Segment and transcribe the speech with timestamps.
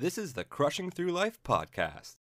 [0.00, 2.19] This is the Crushing Through Life podcast.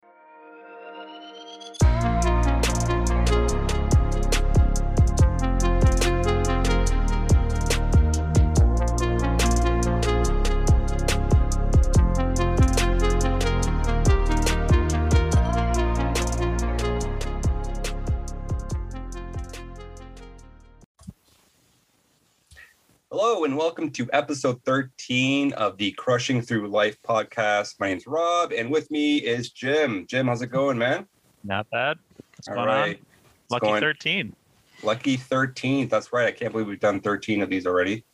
[23.16, 27.78] Hello and welcome to episode 13 of the Crushing Through Life podcast.
[27.78, 30.04] My name's Rob and with me is Jim.
[30.09, 31.06] Jim, how's it going, man?
[31.45, 31.96] Not bad.
[32.34, 32.96] What's All going right.
[32.96, 33.06] on?
[33.50, 34.34] Lucky going- 13.
[34.82, 35.90] Lucky 13th.
[35.90, 36.27] That's right.
[36.27, 38.04] I can't believe we've done 13 of these already.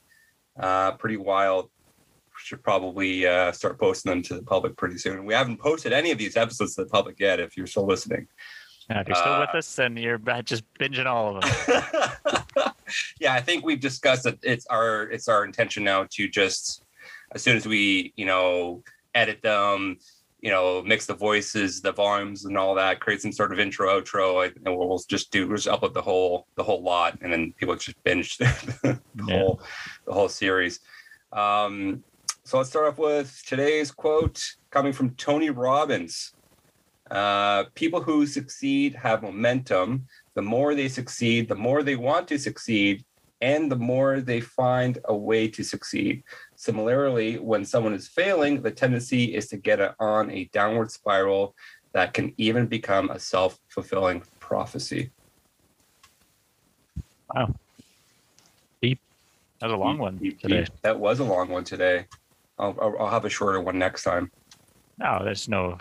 [0.58, 1.70] Uh, pretty wild.
[2.36, 5.24] Should probably uh, start posting them to the public pretty soon.
[5.24, 8.28] We haven't posted any of these episodes to the public yet if you're still listening.
[8.90, 12.72] Now, if you're still Uh, with us, then you're just binging all of them.
[13.20, 16.82] yeah, I think we've discussed that it's our it's our intention now to just
[17.32, 18.82] as soon as we you know
[19.14, 19.96] edit them,
[20.40, 24.00] you know, mix the voices, the volumes, and all that, create some sort of intro,
[24.00, 27.32] outro, and we'll, we'll just do we'll just upload the whole the whole lot, and
[27.32, 29.38] then people just binge the Yeah.
[29.38, 29.62] whole
[30.04, 30.80] the whole series.
[31.32, 32.02] Um,
[32.42, 36.32] so let's start off with today's quote coming from Tony Robbins.
[37.10, 40.06] Uh, people who succeed have momentum.
[40.34, 43.04] The more they succeed, the more they want to succeed,
[43.40, 46.22] and the more they find a way to succeed.
[46.56, 51.54] Similarly, when someone is failing, the tendency is to get on a downward spiral
[51.92, 55.10] that can even become a self fulfilling prophecy.
[57.34, 57.54] Wow.
[58.82, 59.00] Deep.
[59.60, 60.64] That was a long one Deep, today.
[60.64, 60.68] deep.
[60.82, 62.06] That was a long one today.
[62.58, 64.30] I'll, I'll, I'll have a shorter one next time.
[64.98, 65.78] No, there's no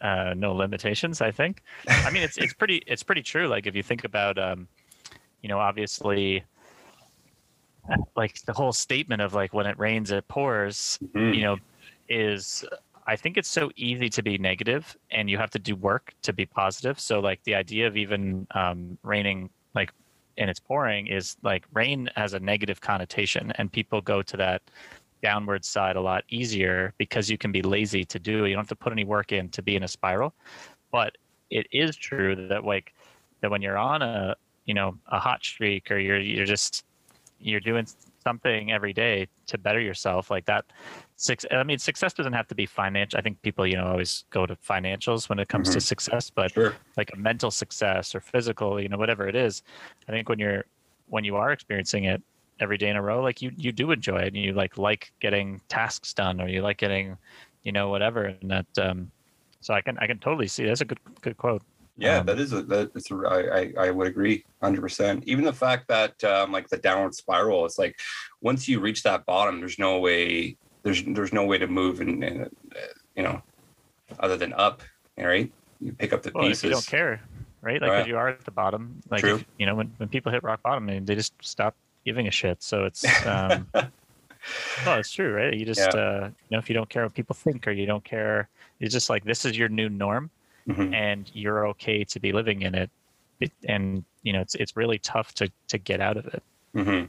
[0.00, 1.20] uh, no limitations.
[1.20, 1.62] I think.
[1.88, 3.48] I mean, it's it's pretty it's pretty true.
[3.48, 4.68] Like if you think about, um,
[5.42, 6.44] you know, obviously,
[8.16, 10.98] like the whole statement of like when it rains, it pours.
[11.14, 11.34] Mhm.
[11.34, 11.56] you know,
[12.08, 12.64] is
[13.06, 16.32] I think it's so easy to be negative and you have to do work to
[16.32, 16.98] be positive.
[16.98, 19.92] So like the idea of even um, raining like
[20.38, 24.62] and it's pouring is like rain has a negative connotation and people go to that
[25.22, 28.48] downward side a lot easier because you can be lazy to do it.
[28.48, 30.34] You don't have to put any work in to be in a spiral.
[30.92, 31.12] But
[31.50, 32.92] it is true that like
[33.42, 34.34] that when you're on a
[34.64, 36.84] you know a hot streak or you're you're just
[37.38, 37.86] you're doing
[38.24, 40.64] something every day to better yourself like that
[41.14, 44.24] six i mean success doesn't have to be financial i think people you know always
[44.30, 45.82] go to financials when it comes to Mhm.
[45.82, 46.74] success but Sure.
[46.96, 49.62] like a mental success or physical you know whatever it is
[50.08, 50.64] i think when you're
[51.06, 52.20] when you are experiencing it
[52.60, 55.12] every day in a row like you you do enjoy it and you like like
[55.20, 57.16] getting tasks done or you like getting
[57.64, 59.10] you know whatever and that um
[59.60, 61.62] so i can i can totally see that's a good good quote
[61.98, 64.80] Yeah, Um, that is a that is a, I, I I would agree 100.
[64.82, 67.96] percent Even the fact that um, like the downward spiral, it's like
[68.42, 72.22] once you reach that bottom, there's no way there's there's no way to move and,
[72.22, 73.40] and uh, you know
[74.20, 74.82] other than up.
[75.16, 75.50] Right?
[75.80, 76.64] You pick up the well, pieces.
[76.64, 77.20] you don't care
[77.62, 79.36] right like if you are at the bottom like True.
[79.36, 81.74] if, you know when, when people hit rock bottom they just stop
[82.06, 86.00] giving a shit so it's um well it's true right you just Yeah.
[86.00, 88.94] uh you know if you don't care what people think or you don't care it's
[88.94, 90.30] just like this is your new norm
[90.68, 90.94] Mhm.
[90.94, 92.90] and you're okay to be living in it,
[93.40, 96.42] it and you know it's it's really tough to to get out of it
[96.76, 97.08] Mhm.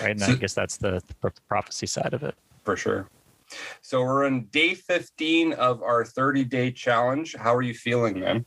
[0.00, 3.06] right and So- i guess that's the, the prophecy side of it For sure.
[3.80, 7.34] So we're on day 15 of our 30 day challenge.
[7.34, 8.44] How are you feeling, man?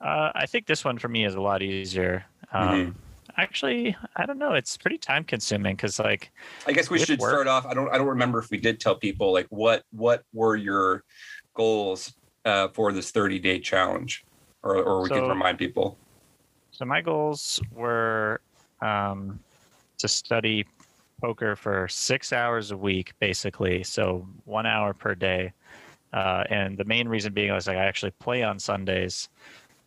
[0.00, 2.94] uh, i think this one for me is a lot easier um Mhm.
[3.36, 6.30] Actually i don't know it's pretty time consuming because like
[6.66, 7.66] I guess we should work- start off.
[7.66, 11.04] I don't I don't remember if we did tell people like what what were your
[11.54, 14.24] goals uh, for this 30 day challenge,
[14.62, 15.96] or or we could So- remind people.
[16.70, 18.40] So my goals were
[18.80, 19.38] um,
[19.98, 20.66] to study
[21.20, 23.82] poker for six hours a week, basically.
[23.84, 25.52] So one hour per day.
[26.12, 29.28] Uh, and the main reason being I was like I actually play on Sundays,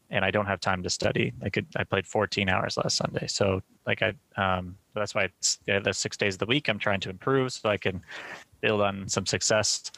[0.10, 1.34] and I don't have time to study.
[1.44, 5.60] I could I played 14 hours last Sunday, so like I um, that's why it's
[5.66, 8.02] yeah, the six days of the week I'm trying to improve so I can
[8.62, 9.92] build on some success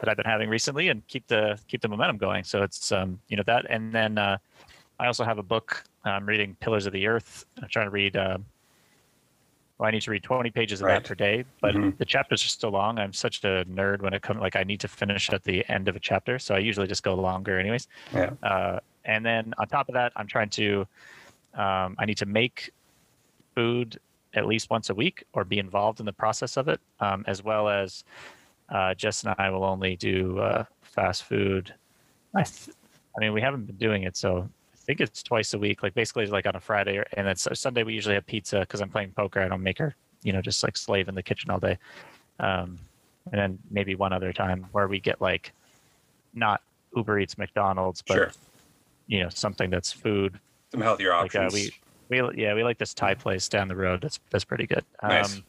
[0.00, 2.44] that I've been having recently and keep the keep the momentum going.
[2.44, 4.38] So it's um, you know that, and then uh,
[4.98, 5.84] I also have a book.
[6.04, 7.44] I'm reading Pillars of the Earth.
[7.60, 8.16] I'm trying to read.
[8.16, 8.38] Uh,
[9.78, 10.94] well, I need to read 20 pages of Right.
[10.94, 11.96] that per day, but Mhm.
[11.98, 12.98] the chapters are still long.
[12.98, 14.40] I'm such a nerd when it comes.
[14.40, 17.04] Like I need to finish at the end of a chapter, so I usually just
[17.04, 17.86] go longer, anyways.
[18.12, 18.30] Yeah.
[18.42, 20.86] Uh, and then on top of that, I'm trying to.
[21.54, 22.70] Um, I need to make
[23.56, 23.98] food
[24.34, 27.42] at least once a week, or be involved in the process of it, um, as
[27.42, 28.04] well as
[28.68, 31.74] uh, Jess and I will only do uh, fast food.
[32.34, 32.76] I, th-
[33.16, 35.82] I mean, we haven't been doing it, so I think it's twice a week.
[35.82, 38.60] Like basically, like on a Friday, or, and then so Sunday we usually have pizza
[38.60, 39.40] because I'm playing poker.
[39.40, 41.78] I don't make her, you know, just like slave in the kitchen all day.
[42.38, 42.78] Um,
[43.32, 45.52] and then maybe one other time where we get like
[46.34, 46.60] not
[46.94, 48.32] Uber Eats, McDonald's, but sure.
[49.08, 50.38] You know something that's food.
[50.70, 51.72] Some healthier Like, uh, options.
[52.10, 54.00] we we yeah we like this Thai place down the road.
[54.02, 54.84] That's that's pretty good.
[55.02, 55.36] Nice.
[55.36, 55.44] Um,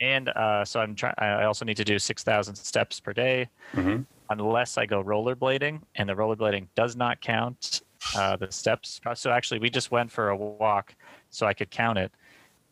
[0.00, 1.14] and uh, so I'm trying.
[1.18, 5.82] I also need to do six thousand steps per day, hmm unless I go rollerblading,
[5.94, 7.82] and the rollerblading does not count
[8.16, 9.00] uh, the steps.
[9.14, 10.94] So actually, we just went for a walk,
[11.30, 12.10] so I could count it,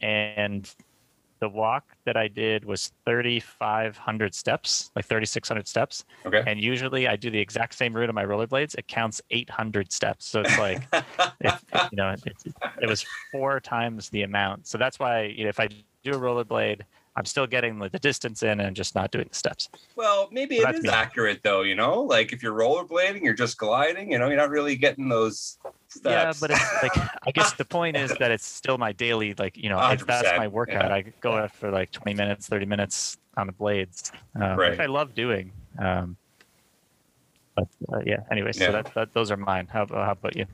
[0.00, 0.68] and
[1.42, 6.04] the walk that I did was 3,500 steps, like 3,600 steps.
[6.24, 6.44] Okay.
[6.46, 8.76] And usually I do the exact same route on my rollerblades.
[8.78, 10.24] It counts 800 steps.
[10.24, 10.86] So it's like,
[11.40, 11.54] it,
[11.90, 12.22] you know, it,
[12.80, 14.68] it was four times the amount.
[14.68, 15.68] So that's why you know, if I
[16.04, 16.82] do a rollerblade,
[17.16, 19.68] I'm still getting the, distance in and just not doing the steps.
[19.96, 20.90] well, maybe So it is me.
[20.90, 21.62] accurate though.
[21.62, 24.12] You know, like if you're rollerblading, you're just gliding.
[24.12, 25.58] You know, you're not really getting those
[25.92, 26.10] steps.
[26.12, 26.96] Yeah, but it's like
[27.26, 30.36] I guess the point is that it's still my daily like you know that's 100%,
[30.36, 30.88] my workout.
[30.88, 30.94] yeah.
[30.94, 34.70] I go out for like 20 minutes, 30 minutes on the blades, um, Right.
[34.70, 35.52] which I love doing.
[35.78, 36.16] Um,
[37.56, 38.70] but uh, yeah, anyway, so Yeah.
[38.72, 39.68] that, that those are mine.
[39.70, 40.46] How, how about you?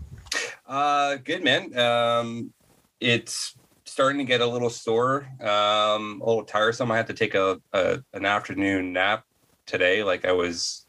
[0.66, 1.76] Uh, good man.
[1.78, 2.52] Um,
[3.00, 3.56] it's
[3.86, 6.90] starting to get a little sore, um, a little tiresome.
[6.90, 9.24] I had to take a, a an afternoon nap
[9.66, 10.02] today.
[10.02, 10.86] Like I was,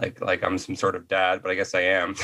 [0.00, 2.14] like like I'm some sort of dad, but I guess I am.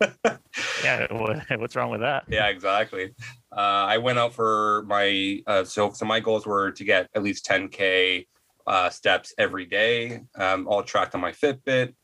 [0.84, 1.06] Yeah,
[1.56, 2.24] what's wrong with that?
[2.28, 3.14] yeah, exactly.
[3.50, 7.22] Uh, I went out for my uh, so so my goals were to get at
[7.22, 8.26] least 10k
[8.66, 11.94] uh, steps every day, um, all tracked on my Fitbit,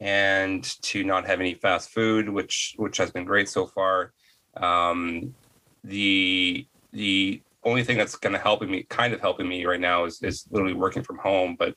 [0.00, 4.12] and to not have any fast food, which which has been great so far.
[4.56, 5.34] Um,
[5.84, 10.04] the the only thing that's going to helping me, kind of helping me right now,
[10.04, 11.56] is is literally working from home.
[11.58, 11.74] But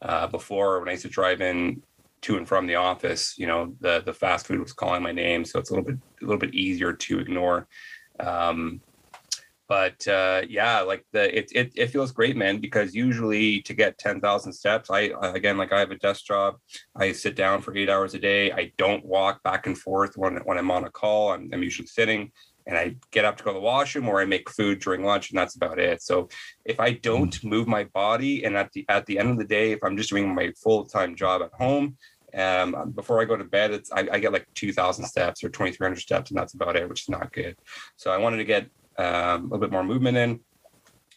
[0.00, 1.82] uh, before, when I used to drive in
[2.22, 5.44] to and from the office, you know, the the fast food was calling my name,
[5.44, 7.68] so it's a little bit a little bit easier to ignore.
[8.20, 8.80] Um,
[9.68, 12.58] but uh, yeah, like the it, it it feels great, man.
[12.58, 16.56] Because usually to get ten thousand steps, I again like I have a desk job.
[16.94, 18.52] I sit down for eight hours a day.
[18.52, 21.32] I don't walk back and forth when when I'm on a call.
[21.32, 22.32] I'm, I'm usually sitting,
[22.66, 25.30] and I get up to go to the washroom or I make food during lunch,
[25.30, 26.02] and that's about it.
[26.02, 26.28] So
[26.64, 29.72] if I don't move my body, and at the at the end of the day,
[29.72, 31.96] if I'm just doing my full time job at home,
[32.34, 35.48] um, before I go to bed, it's I, I get like two thousand steps or
[35.48, 37.56] twenty three hundred steps, and that's about it, which is not good.
[37.96, 38.68] So I wanted to get
[38.98, 40.40] um, a little bit more movement in,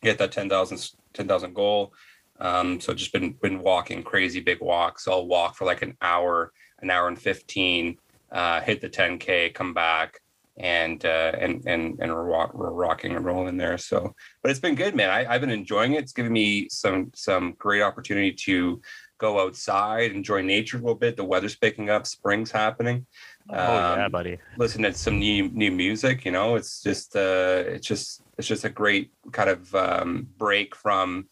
[0.02, 1.94] get that 10,000 10,000 goal.
[2.40, 5.08] Um, so just been been walking crazy big walks.
[5.08, 6.52] I'll walk for like an hour,
[6.82, 7.98] an hour and fifteen,
[8.32, 10.20] uh, hit the ten k, come back,
[10.58, 13.78] and uh, and and and we're, we're rocking and rolling there.
[13.78, 15.10] So, but it's been good, man.
[15.10, 16.04] I, I've been enjoying it.
[16.04, 18.82] It's given me some some great opportunity to
[19.18, 21.18] go outside, enjoy nature a little bit.
[21.18, 23.06] The weather's picking up, spring's happening
[23.50, 24.40] oh yeah, Um, buddy.
[24.58, 28.66] listen to some new new music you know it's just uh it's just it's just
[28.66, 31.28] a great kind of um break from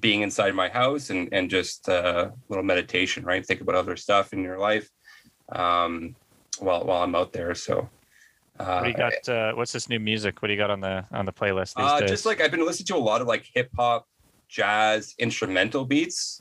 [0.00, 3.96] being inside my house and and just uh, a little meditation right think about other
[3.96, 4.88] stuff in your life
[5.52, 6.16] um
[6.58, 7.88] while while i'm out there so
[8.56, 9.28] What uh, do you got?
[9.28, 10.40] Uh, what's this new music?
[10.40, 12.08] What do you got on the on the playlist these uh, days?
[12.08, 14.06] just like I've been listening to a lot of like hip hop,
[14.48, 16.40] jazz, instrumental beats.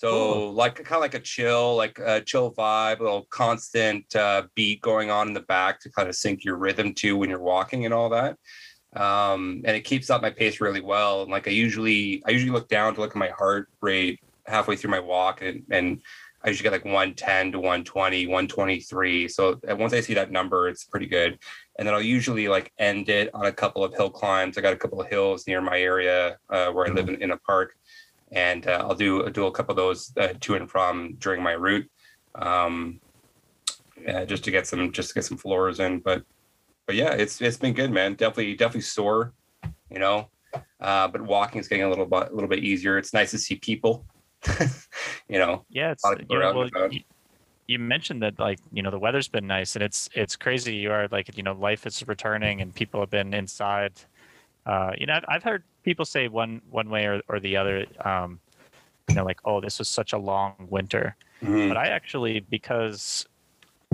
[0.00, 0.52] So Cool.
[0.54, 4.80] like kind of like a chill, like a chill vibe, a little constant uh, beat
[4.80, 7.84] going on in the back to kind of sync your rhythm to when you're walking
[7.84, 8.38] and all that.
[8.96, 11.20] Um, and it keeps up my pace really well.
[11.20, 14.74] And like I usually, I usually look down to look at my heart rate halfway
[14.74, 16.00] through my walk, and and
[16.42, 19.28] I usually get like 110 to 120, 123.
[19.28, 21.38] So uh, once I see that number, it's pretty good
[21.80, 24.58] and then I'll usually like end it on a couple of hill climbs.
[24.58, 27.30] I got a couple of hills near my area uh, where I live in, in
[27.30, 27.72] a park,
[28.32, 31.52] and uh, I'll do do a couple of those uh, to and from during my
[31.52, 31.90] route,
[32.34, 33.00] um,
[34.00, 35.98] yeah, just to get some just to get some floors in.
[36.00, 36.22] But
[36.86, 38.14] but yeah, it's it's been good, man.
[38.14, 39.32] Definitely definitely sore,
[39.90, 40.28] you know.
[40.80, 42.98] Uh, but walking is getting a little bit a little bit easier.
[42.98, 44.04] It's nice to see people,
[45.28, 45.64] you know.
[45.68, 47.00] Yeah, it's lot of people you know, well, you,
[47.66, 50.74] you mentioned that like you know the weather's been nice and it's it's crazy.
[50.74, 53.92] You are like you know life is returning and people have been inside.
[54.66, 57.86] Uh, you know I've, I've heard people say one one way or, or the other.
[58.04, 58.40] Um,
[59.08, 61.68] you know like oh this was such a long winter, Mhm.
[61.68, 63.26] but I actually because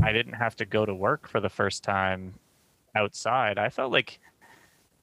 [0.02, 2.34] I didn't have to go to work for the first time
[2.94, 3.58] outside.
[3.58, 4.18] I felt like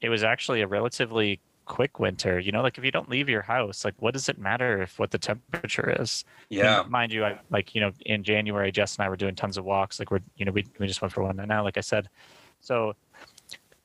[0.02, 2.38] it was actually a relatively quick winter.
[2.40, 5.00] You know, like if you don't leave your house, like what does it matter if
[5.00, 6.26] what the temperature is?
[6.50, 9.58] Yeah, mind you, I like you know in January, Jess and I were doing tons
[9.58, 9.98] of walks.
[9.98, 12.08] Like we're you know we we just went for one And now, like I said.
[12.60, 12.94] So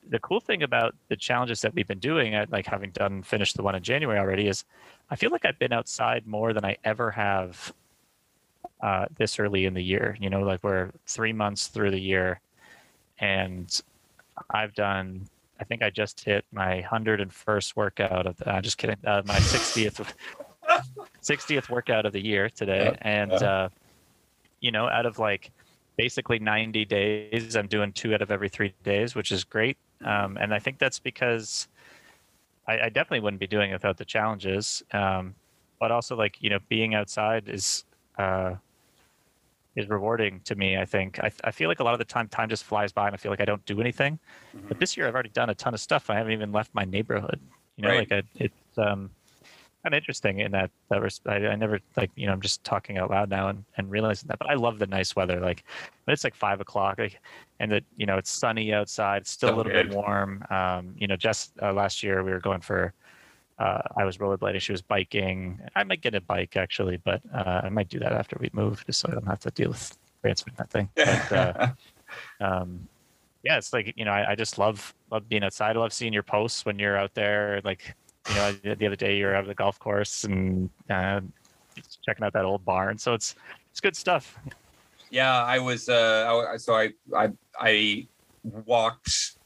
[0.09, 3.55] the cool thing about the challenges that we've been doing, at like having done finished
[3.55, 4.65] the one in January already, is
[5.09, 7.73] I feel like I've been outside more than I ever have
[8.81, 10.17] uh, this early in the year.
[10.19, 12.41] You know, like we're three months through the year,
[13.19, 13.81] and
[14.49, 15.27] I've done.
[15.61, 18.37] I think I just hit my hundred and first workout of.
[18.37, 18.97] The, I'm just kidding.
[19.05, 20.15] Uh, my sixtieth.
[21.23, 23.37] 60th workout of the year today, Yeah, and yeah.
[23.37, 23.69] uh,
[24.61, 25.51] you know, out of like
[25.97, 29.77] basically 90 days, I'm doing two out of every three days, which is great.
[30.03, 31.67] Um, and I think that's because
[32.67, 34.83] I, I definitely wouldn't be doing it without the challenges.
[34.93, 35.35] Um,
[35.79, 37.85] but also, like you know, being outside is
[38.17, 38.55] uh,
[39.75, 40.77] is rewarding to me.
[40.77, 43.07] I think I, I feel like a lot of the time time just flies by,
[43.07, 44.19] and I feel like I don't do anything.
[44.55, 44.67] Mm-hmm.
[44.67, 46.09] But this year, I've already done a ton of stuff.
[46.09, 47.39] I haven't even left my neighborhood.
[47.77, 48.11] You know, Right.
[48.11, 49.09] like I, it's um,
[49.83, 52.97] kind of interesting in that that I, I never like you know I'm just talking
[52.97, 54.39] out loud now and, and realizing that.
[54.39, 55.39] But I love the nice weather.
[55.39, 55.63] Like
[56.03, 57.19] when it's like five o'clock, like,
[57.59, 59.21] and that you know it's sunny outside.
[59.21, 60.43] It's still So a little bit warm.
[60.49, 62.93] Um, you know, just uh, last year we were going for.
[63.57, 64.61] Uh, I was rollerblading.
[64.61, 65.59] She was biking.
[65.75, 68.85] I might get a bike actually, but uh, I might do that after we move,
[68.85, 70.89] just so I don't have to deal with transferring that thing.
[70.95, 71.67] But, uh,
[72.39, 72.87] um,
[73.43, 75.75] yeah, it's like you know, I, I just love love being outside.
[75.75, 77.61] I love seeing your posts when you're out there.
[77.63, 77.95] Like
[78.29, 81.21] you know, the other day you're out of the golf course and uh,
[82.05, 82.97] checking out that old barn.
[82.97, 83.35] So it's
[83.71, 84.37] it's good stuff.
[85.09, 85.89] Yeah, I was.
[85.89, 88.07] Uh, so I I I
[88.43, 89.37] walked.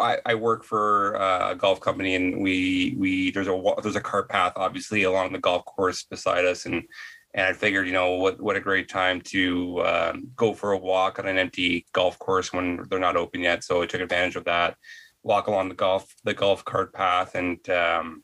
[0.00, 4.00] I, I work for uh, a golf company, and we we there's a there's a
[4.00, 6.84] cart path obviously along the golf course beside us, and
[7.34, 10.78] and I figured you know what what a great time to um, go for a
[10.78, 13.64] walk on an empty golf course when they're not open yet.
[13.64, 14.76] So I took advantage of that,
[15.22, 18.22] walk along the golf the golf cart path, and um,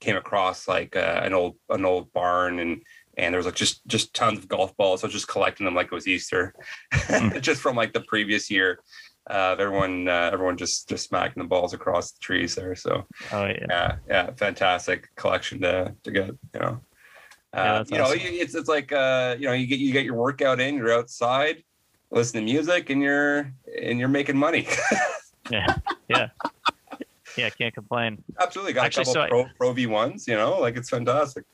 [0.00, 2.82] came across like uh, an old an old barn and
[3.16, 5.00] and there was like just just tons of golf balls.
[5.00, 6.54] So I was just collecting them like it was Easter,
[7.40, 8.80] just from like the previous year.
[9.28, 12.74] Uh, everyone uh, everyone just just smacking the balls across the trees there.
[12.74, 16.26] So Oh yeah, yeah, yeah, fantastic collection to to get.
[16.26, 16.80] You know,
[17.52, 18.20] uh, that's you know, awesome.
[18.20, 20.92] you- it's it's like uh, you know, you get you get your workout in, you're
[20.92, 21.64] outside,
[22.10, 24.68] listen to music, and you're and you're making money.
[25.50, 25.74] yeah,
[26.08, 26.28] yeah,
[27.36, 27.46] yeah.
[27.46, 28.22] I can't complain.
[28.40, 30.26] Absolutely, got Actually, a couple so I- pro pro V ones.
[30.28, 31.44] You know, like it's fantastic.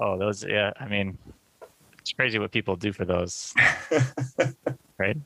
[0.00, 0.44] Oh, those.
[0.44, 1.18] Yeah, I mean,
[1.98, 3.52] it's crazy what people do for those.
[4.98, 5.16] right?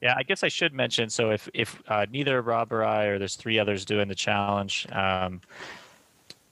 [0.00, 1.10] Yeah, I guess I should mention.
[1.10, 4.86] So if if uh, neither Rob or I, or there's three others doing the challenge,
[4.92, 5.40] um,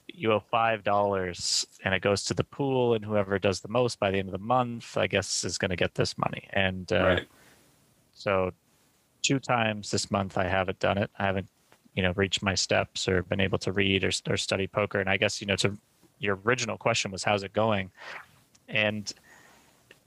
[0.07, 3.99] you owe five dollars, and it goes to the pool, and whoever does the most
[3.99, 6.47] by the end of the month, I guess, is going to get this money.
[6.51, 7.27] And uh, right.
[8.13, 8.51] so,
[9.23, 11.09] two times this month, I haven't done it.
[11.17, 11.47] I haven't,
[11.99, 15.01] you know, reached my steps or been able to read or, or study poker.
[15.01, 15.77] And I guess you know, to
[16.19, 17.91] your original question was, how's it going?
[18.69, 19.11] And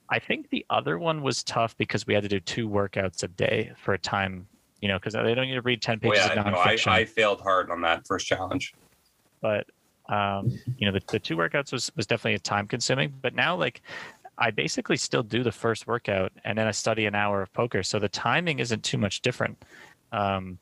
[0.08, 3.28] I think the other one was tough because we had to do two workouts a
[3.28, 4.48] day for a time,
[4.80, 6.76] you know, because they don't need to read 10 Well, pages yeah, of no, I,
[6.76, 6.88] nonfiction.
[6.92, 8.72] I failed hard on that first challenge.
[9.42, 9.66] but,
[10.08, 13.12] um, you know, the, the two workouts was, was definitely time consuming.
[13.20, 13.82] But now, like,
[14.38, 17.82] I basically still do the first workout and then I study an hour of poker.
[17.82, 19.62] So the timing isn't too much different
[20.10, 20.58] um,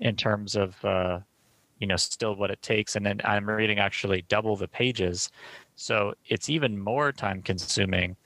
[0.00, 1.20] in terms of, uh,
[1.78, 2.96] you know, still what it takes.
[2.96, 5.30] And then I'm reading actually double the pages.
[5.76, 8.16] So it's even more time consuming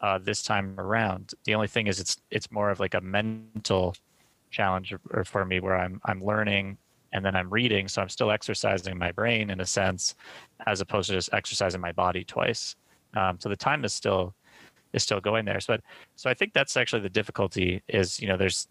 [0.00, 1.32] uh, this time around.
[1.44, 3.94] The only thing is it's it's more of like a mental
[4.50, 6.76] challenge or, or for me where I'm I'm learning
[7.12, 10.14] and then I'm reading, so I'm still exercising my brain in a sense,
[10.66, 12.74] as opposed to just exercising my body twice.
[13.14, 14.34] Um, so the time is still
[14.92, 15.60] is still going there.
[15.60, 15.78] So,
[16.16, 17.82] so I think that's actually the difficulty.
[17.88, 18.68] Is you know there's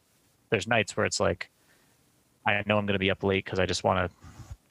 [0.50, 1.50] there's nights where it's like
[2.46, 4.16] I know I'm going to be up late because I just want to.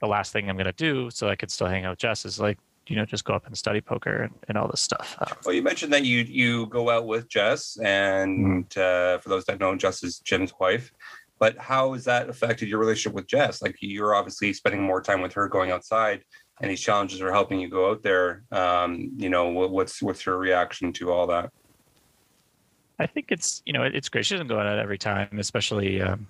[0.00, 2.24] The last thing I'm going to do so I could still hang out with Jess
[2.24, 5.16] is like you know just go up and study poker and, and all this stuff.
[5.20, 9.44] Uh, Well, you mentioned that you you go out with Jess, and uh, for those
[9.44, 10.92] that know, Jess is Jim's wife.
[11.38, 13.62] But how has that affected your relationship with Jess?
[13.62, 16.22] Like you're obviously spending more time with her, going outside,
[16.60, 18.42] and these challenges are helping you go out there.
[18.50, 21.50] Um, you know, what, what's what's her reaction to all that?
[22.98, 24.26] I think it's you know it's great.
[24.26, 26.26] She doesn't go out every time, especially um,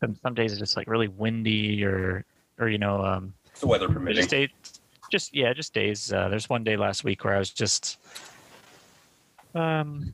[0.00, 2.24] some some days it's just like really windy or
[2.58, 4.16] or you know um, It's the weather permitting.
[4.16, 4.50] just days,
[5.10, 6.12] just yeah, just days.
[6.12, 7.98] Uh, there's one day last week where I was just,
[9.54, 10.12] um,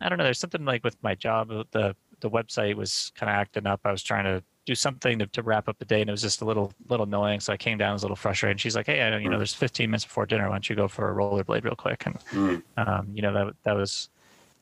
[0.00, 0.24] I don't know.
[0.24, 1.50] There's something like with my job.
[1.50, 3.80] uh, The the website was kind of acting up.
[3.84, 6.20] I was trying to do something to, to wrap up the day, and it was
[6.22, 7.40] just a little little annoying.
[7.40, 8.52] So I came down, I was a little frustrated.
[8.54, 10.44] And she's like, "Hey, I know you know, there's 15 minutes before dinner.
[10.48, 12.62] Why don't you go for a rollerblade real quick?" And Mm.
[12.76, 14.10] um, you know that that was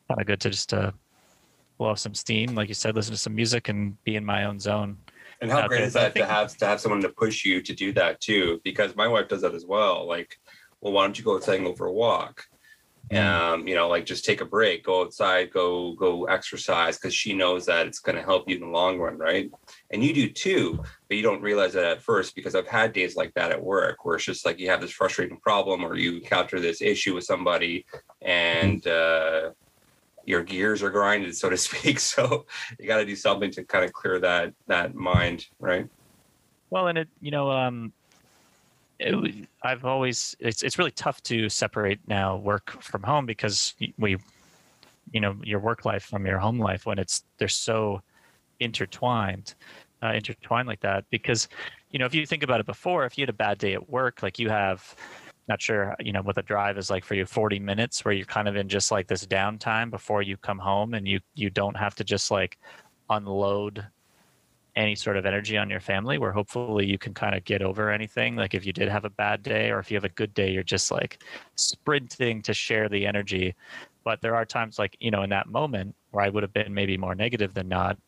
[0.09, 0.93] kind of good to just uh,
[1.79, 4.45] blow off some steam, like you said, listen to some music and be in my
[4.45, 4.99] own zone.
[5.41, 5.87] And how great there.
[5.87, 8.61] is that to have to have someone to push you to do that too?
[8.65, 10.07] Because my wife does that as well.
[10.07, 10.37] Like,
[10.81, 12.45] well, why don't you go outside and go for a walk?
[13.11, 17.33] Um, you know, like just take a break, go outside, go go exercise, because she
[17.33, 19.51] knows that it's going to help you in the long run, right?
[19.91, 23.17] And you do too, but you don't realize that at first because I've had days
[23.17, 26.19] like that at work where it's just like you have this frustrating problem or you
[26.19, 27.87] encounter this issue with somebody
[28.21, 29.51] and uh,
[30.29, 31.99] your gears are grinded, so to speak.
[32.09, 32.47] So
[32.79, 35.89] you got to do something to kind of clear that that mind, right?
[36.71, 37.93] Well, and it, you know, um,
[38.99, 44.17] it, I've always it's it's really tough to separate now work from home because we,
[45.13, 48.03] you know, your work life from your home life when it's they're so
[48.61, 49.55] intertwined,
[50.03, 51.05] uh, intertwined like that.
[51.11, 51.49] Because,
[51.91, 53.89] you know, if you think about it before, if you had a bad day at
[53.89, 54.95] work, like you have,
[55.49, 58.27] not sure, you know, what the drive is like for you, forty minutes where you're
[58.27, 61.77] kind of in just like this downtime before you come home, and you you don't
[61.77, 62.59] have to just like
[63.11, 63.87] unload
[64.79, 67.91] any sort of energy on your family where hopefully you can kind of get over
[67.91, 70.33] anything like if you did have a bad day or if you have a good
[70.35, 71.25] day you're just like
[71.57, 73.57] sprinting to share the energy
[74.05, 76.73] but there are times like you know in that moment where i would have been
[76.73, 77.99] maybe more negative than not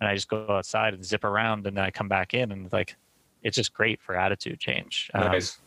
[0.00, 2.72] and i just go outside and zip around and then i come back in and
[2.72, 2.96] like
[3.44, 5.58] it's just great for attitude change nice.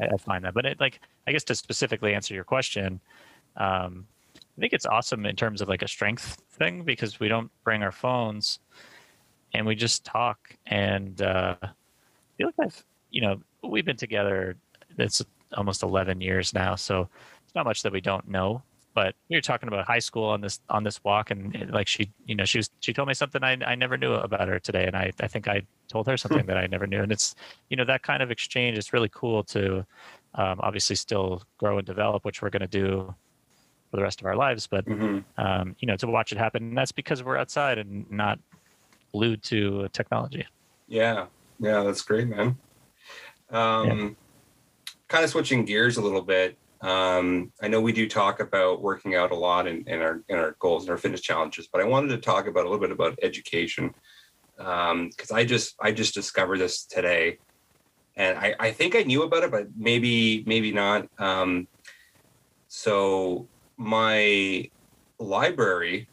[0.00, 3.00] I, find that but it like i guess to specifically answer your question
[3.56, 7.50] um, i think it's awesome in terms of like a strength thing because we don't
[7.64, 8.58] bring our phones
[9.54, 10.56] and we just talk.
[10.66, 11.68] And uh, I
[12.36, 14.56] feel like I've, you know, we've been together.
[14.98, 15.22] It's
[15.56, 17.08] almost 11 years now, so
[17.44, 18.62] it's not much that we don't know.
[18.94, 22.12] But we were talking about high school on this on this walk, and like she,
[22.26, 24.86] you know, she was she told me something I I never knew about her today,
[24.86, 27.34] and I I think I told her something that I never knew, and it's
[27.70, 29.84] you know that kind of exchange is really cool to
[30.34, 33.14] um, obviously still grow and develop, which we're going to do
[33.90, 34.66] for the rest of our lives.
[34.66, 35.18] But mm-hmm.
[35.44, 38.38] um, you know, to watch it happen, and that's because we're outside and not
[39.12, 40.46] glued to technology.
[40.86, 41.26] Yeah,
[41.58, 42.58] yeah, that's great, man.
[43.50, 44.08] Um, yeah.
[45.08, 46.56] Kind of switching gears a little bit.
[46.84, 50.36] Um, I know we do talk about working out a lot in, in our in
[50.36, 52.90] our goals and our fitness challenges, but I wanted to talk about a little bit
[52.90, 53.94] about education
[54.56, 57.38] because um, I just I just discovered this today,
[58.16, 61.08] and I, I think I knew about it, but maybe maybe not.
[61.18, 61.68] Um,
[62.68, 63.48] so
[63.78, 64.68] my
[65.18, 66.06] library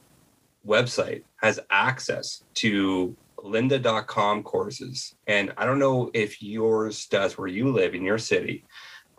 [0.66, 3.14] website has access to
[3.44, 5.16] lynda.com courses.
[5.28, 8.64] And I don't know if yours does where you live in your city,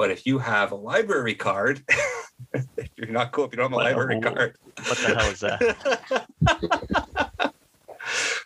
[0.03, 1.85] but if you have a library card,
[2.97, 4.57] you're not cool if you don't have a what, library card.
[4.89, 7.55] What the hell is that?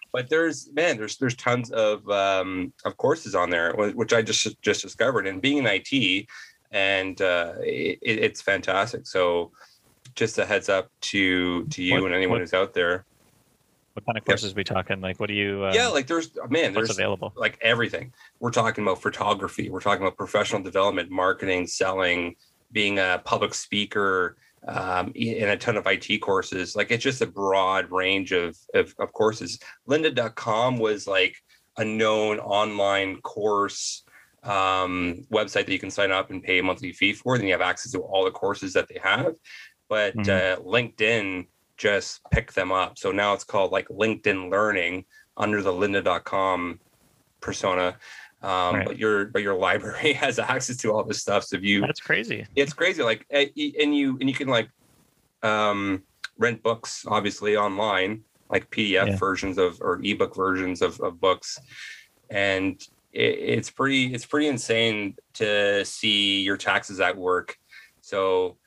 [0.12, 4.60] but there's man, there's there's tons of um, of courses on there, which I just
[4.60, 5.26] just discovered.
[5.26, 6.26] And being in IT,
[6.72, 9.06] and uh, it, it's fantastic.
[9.06, 9.50] So
[10.14, 13.06] just a heads up to to you what, and anyone what, who's out there.
[13.96, 14.56] What kind of courses yeah.
[14.56, 15.00] we talking?
[15.00, 15.64] Like, what do you?
[15.64, 17.32] Um, yeah, like there's man, there's available.
[17.34, 18.12] Like everything.
[18.40, 19.70] We're talking about photography.
[19.70, 22.36] We're talking about professional development, marketing, selling,
[22.72, 24.36] being a public speaker,
[24.68, 26.76] um, and a ton of IT courses.
[26.76, 29.58] Like it's just a broad range of of, of courses.
[29.88, 31.34] Lynda.com was like
[31.78, 34.04] a known online course
[34.42, 37.38] um, website that you can sign up and pay a monthly fee for.
[37.38, 39.36] Then you have access to all the courses that they have
[39.88, 40.30] but mm-hmm.
[40.30, 42.98] uh, LinkedIn just pick them up.
[42.98, 45.04] So now it's called like LinkedIn Learning
[45.36, 46.80] under the lynda.com
[47.40, 47.96] persona.
[48.42, 48.86] Um, right.
[48.86, 51.44] but your but your library has access to all this stuff.
[51.44, 52.46] So if you that's crazy.
[52.54, 53.02] It's crazy.
[53.02, 54.68] Like and you and you can like
[55.42, 56.02] um,
[56.38, 59.16] rent books obviously online, like PDF yeah.
[59.16, 61.58] versions of or ebook versions of, of books,
[62.30, 62.80] and
[63.12, 67.56] it, it's pretty it's pretty insane to see your taxes at work.
[68.00, 68.58] So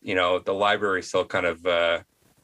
[0.00, 2.00] you know the library is still kind of uh,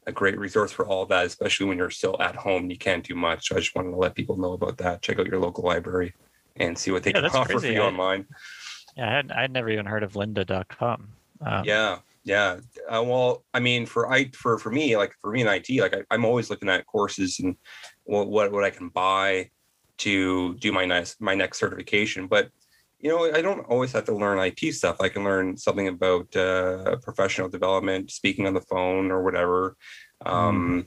[0.07, 2.63] a great resource for all of that, especially when you're still at home.
[2.63, 3.49] And you can't do much.
[3.49, 5.03] So I just wanted to let people know about that.
[5.03, 6.15] Check out your local library
[6.57, 7.69] and see what they yeah, can offer crazy.
[7.69, 8.27] for you I, online.
[8.97, 11.09] Yeah, I had I'd never even heard of lynda.com.
[11.41, 12.61] Um, yeah, yeah.
[12.89, 15.95] Uh, well, I mean, for I for for me, like for me in IT, like
[16.11, 17.57] I, am always looking at courses and
[18.05, 19.51] what, what what I can buy
[19.99, 22.27] to do my next my next certification.
[22.27, 22.51] But
[23.05, 24.97] you know, I don't always have to learn IT stuff.
[24.99, 29.77] I can learn something about uh, professional development, speaking on the phone or whatever.
[30.25, 30.87] Um,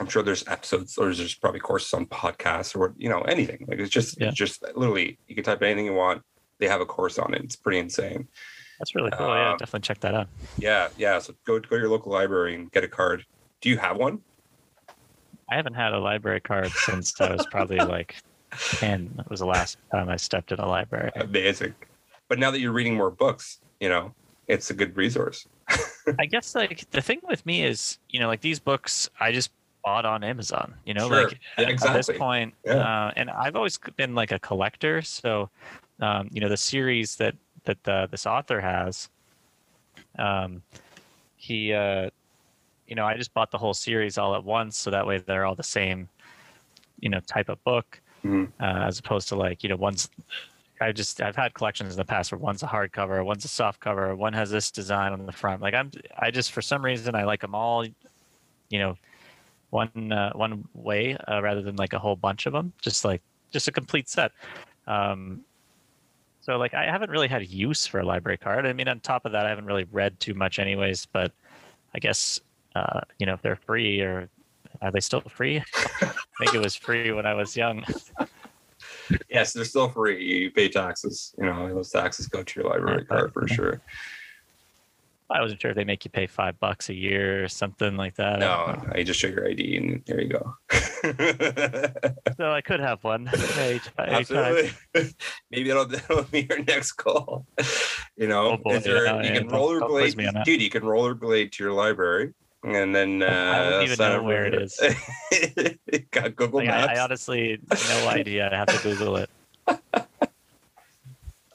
[0.00, 3.64] I'm sure there's episodes or there's probably courses on podcasts or you know anything.
[3.66, 4.28] Like it's just yeah.
[4.28, 6.22] it's just literally you can type anything you want.
[6.60, 7.42] They have a course on it.
[7.42, 8.28] It's pretty insane.
[8.78, 9.26] That's really cool.
[9.26, 10.28] yeah, um, definitely check that out.
[10.58, 11.18] Yeah, yeah.
[11.18, 13.26] So go go to your local library and get a card.
[13.60, 14.20] Do you have one?
[15.50, 18.14] I haven't had a library card since I was probably like
[18.82, 21.10] and it was the last time I stepped in a library.
[21.16, 21.74] Amazing.
[22.28, 24.14] But now that you're reading more books, you know,
[24.46, 25.46] it's a good resource.
[26.18, 29.50] I guess like the thing with me is, you know, like these books I just
[29.84, 31.28] bought on Amazon, you know, sure.
[31.28, 31.98] like yeah, exactly.
[31.98, 32.74] at this point, yeah.
[32.74, 35.02] uh, and I've always been like a collector.
[35.02, 35.50] So,
[36.00, 37.34] um, you know, the series that,
[37.64, 39.10] that uh, this author has,
[40.18, 40.62] um,
[41.36, 42.10] he, uh,
[42.86, 44.76] you know, I just bought the whole series all at once.
[44.78, 46.08] So that way they're all the same,
[47.00, 48.44] you know, type of book mm-hmm.
[48.60, 50.08] uh, as opposed to like you know one's
[50.80, 53.80] I just I've had collections in the past where one's a hardcover, one's a soft
[53.80, 55.60] cover, one has this design on the front.
[55.60, 57.84] Like I'm I just for some reason I like them all,
[58.70, 58.96] you know,
[59.70, 62.72] one uh, one way uh, rather than like a whole bunch of them.
[62.80, 64.32] Just like just a complete set.
[64.86, 65.44] Um,
[66.40, 68.64] So like I haven't really had use for a library card.
[68.66, 71.06] I mean, on top of that, I haven't really read too much, anyways.
[71.06, 71.32] But
[71.94, 72.40] I guess
[72.74, 74.28] uh, you know if they're free or
[74.82, 75.58] are they still free?
[76.02, 77.84] I think it was free when I was young.
[79.30, 80.22] Yes, they're still free.
[80.22, 81.34] You pay taxes.
[81.38, 83.80] You know, those taxes go to your library card for sure.
[85.30, 88.16] I wasn't sure if they make you pay five bucks a year or something like
[88.16, 88.38] that.
[88.38, 88.82] No.
[88.92, 90.54] I just show your ID and there you go.
[92.36, 93.28] So I could have one.
[93.98, 94.70] Absolutely.
[95.50, 97.46] Maybe that'll, that'll be your next call.
[98.16, 100.44] You know, Oh, boy, there, yeah, you yeah, can don't- don't quiz me on rollerblade,
[100.44, 100.60] dude.
[100.62, 102.34] You can rollerblade to your library,
[102.64, 106.10] and then uh, I wouldn't even know where it.
[106.10, 106.88] Got Google Like, Maps.
[106.88, 108.50] I, I honestly no idea.
[108.52, 109.30] I have to Google it.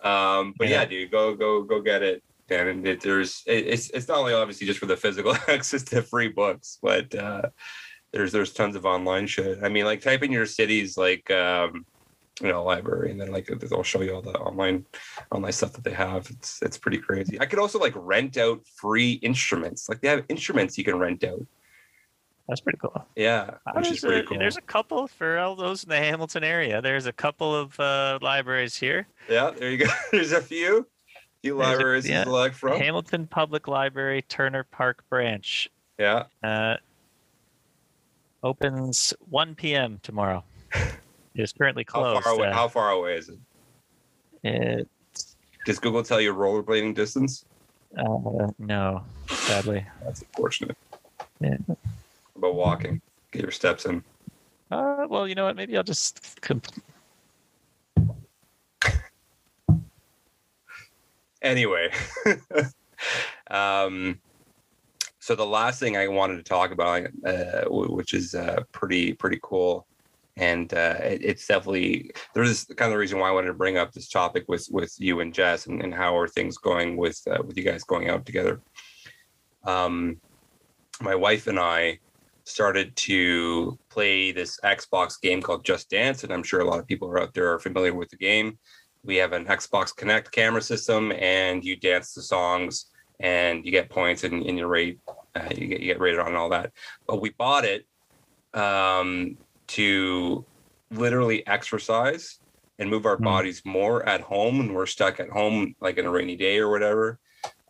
[0.04, 0.82] Um, but Yeah.
[0.82, 0.86] yeah.
[0.86, 2.22] dude, go go go get it.
[2.50, 2.68] Dan.
[2.68, 6.02] And it, there's it, it's it's not only obviously just for the physical access to
[6.02, 7.44] free books, but uh,
[8.12, 9.60] there's there's tons of online shit.
[9.63, 11.86] I mean, like type in your cities, like um,
[12.41, 14.86] you know library, and then like they'll show you all the online
[15.32, 16.30] online stuff that they have.
[16.30, 17.39] It's it's pretty crazy.
[17.39, 19.88] I could also like rent out free instruments.
[19.89, 21.46] Like they have instruments you can rent out.
[22.50, 23.06] That's pretty cool.
[23.15, 24.38] Yeah, Uh, which is pretty a, cool.
[24.38, 26.82] there's a couple for all those in the Hamilton area.
[26.82, 29.08] There's a couple of uh, libraries here.
[29.30, 29.86] Yeah, there you go.
[30.12, 30.86] There's a few
[31.41, 32.24] few There's a- libraries yeah.
[32.26, 32.78] to select from.
[32.80, 35.69] Hamilton Public Library, Turner Park Branch.
[35.98, 36.24] Yeah.
[36.43, 36.76] Uh,
[38.43, 40.00] opens 1 p.m.
[40.04, 40.43] tomorrow.
[41.36, 42.15] It is currently closed.
[42.24, 42.48] How far away?
[42.50, 43.39] uh, How far away is it?
[44.43, 44.88] it,
[45.65, 47.46] Does Google tell you rollerblading distance?
[47.98, 49.86] uh, no, sadly.
[50.04, 50.78] That's unfortunate.
[51.39, 51.58] Yeah.
[52.36, 54.04] About walking, get your steps in.
[54.72, 55.56] Uh, well, you know what?
[55.56, 56.39] Maybe I'll just.
[56.41, 56.67] Comp-
[61.41, 61.91] Anyway,
[63.52, 64.17] um,
[65.19, 69.39] so the last thing I wanted to talk about, uh, which is uh, pretty pretty
[69.43, 69.86] cool,
[70.38, 73.78] and uh, it, it's definitely there's kind of the reason why I wanted to bring
[73.78, 77.22] up this topic with with you and Jess, and, and how are things going with
[77.30, 78.62] uh, with you guys going out together.
[79.63, 80.19] Um,
[81.02, 82.00] my wife and I
[82.46, 86.88] started to play this Xbox game called Just Dance, and I'm sure a lot of
[86.88, 88.58] people are out there are familiar with the game.
[89.04, 92.88] We have an Xbox Kinect camera system, and you dance the songs,
[93.19, 95.00] and you get points, and, and you rate,
[95.36, 96.72] uh, you get you get rated on all that.
[97.08, 97.86] But we bought it
[98.54, 100.45] um, to
[100.91, 102.39] literally exercise
[102.80, 103.23] and move our Hmm.
[103.23, 106.69] bodies more at home when we're stuck at home, like in a rainy day or
[106.69, 107.19] whatever.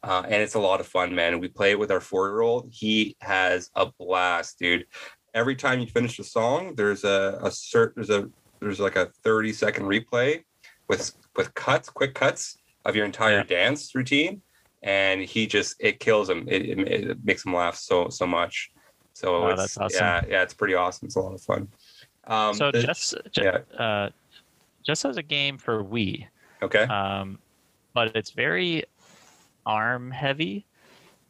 [0.01, 1.39] Uh, and it's a lot of fun, man.
[1.39, 2.69] We play it with our four-year-old.
[2.71, 4.86] He has a blast, dude.
[5.34, 8.29] Every time you finish a song, there's a a cert, there's a
[8.60, 10.43] there's like a 30 second replay
[10.89, 13.43] with with cuts, quick cuts of your entire Yeah.
[13.43, 14.41] dance routine,
[14.82, 16.47] and he just it kills him.
[16.49, 16.79] It, it,
[17.10, 18.71] it makes him laugh so so much.
[19.13, 20.06] So Wow, it's, that's awesome.
[20.06, 21.06] yeah, yeah, it's pretty awesome.
[21.06, 21.69] It's a lot of fun.
[22.25, 23.59] Um, so the- just, yeah.
[23.77, 24.09] uh,
[24.83, 26.27] just as a game for Wii,
[26.62, 27.39] okay, um,
[27.93, 28.83] but it's very
[29.65, 30.65] arm heavy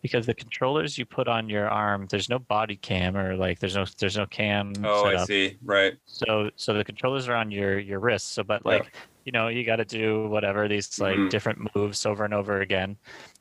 [0.02, 3.76] because the controllers you put on your arm, there's no body cam or like there's
[3.76, 4.74] no there's no cam.
[4.84, 5.58] oh, I see.
[5.64, 8.32] Right, So so the controllers are on your your wrists.
[8.32, 8.94] So but like
[9.26, 11.30] you know you got to do whatever these like Mhm.
[11.30, 12.98] different moves over and over again,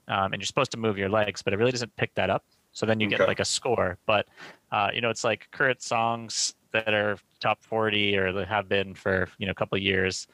[0.08, 2.44] um, and you're supposed to move your legs, but it really doesn't pick that up.
[2.72, 3.98] So then you get like a score.
[4.06, 4.26] But
[4.70, 8.94] uh, you know it's like current songs that are top 40 or that have been
[8.94, 10.26] for you know a couple of years.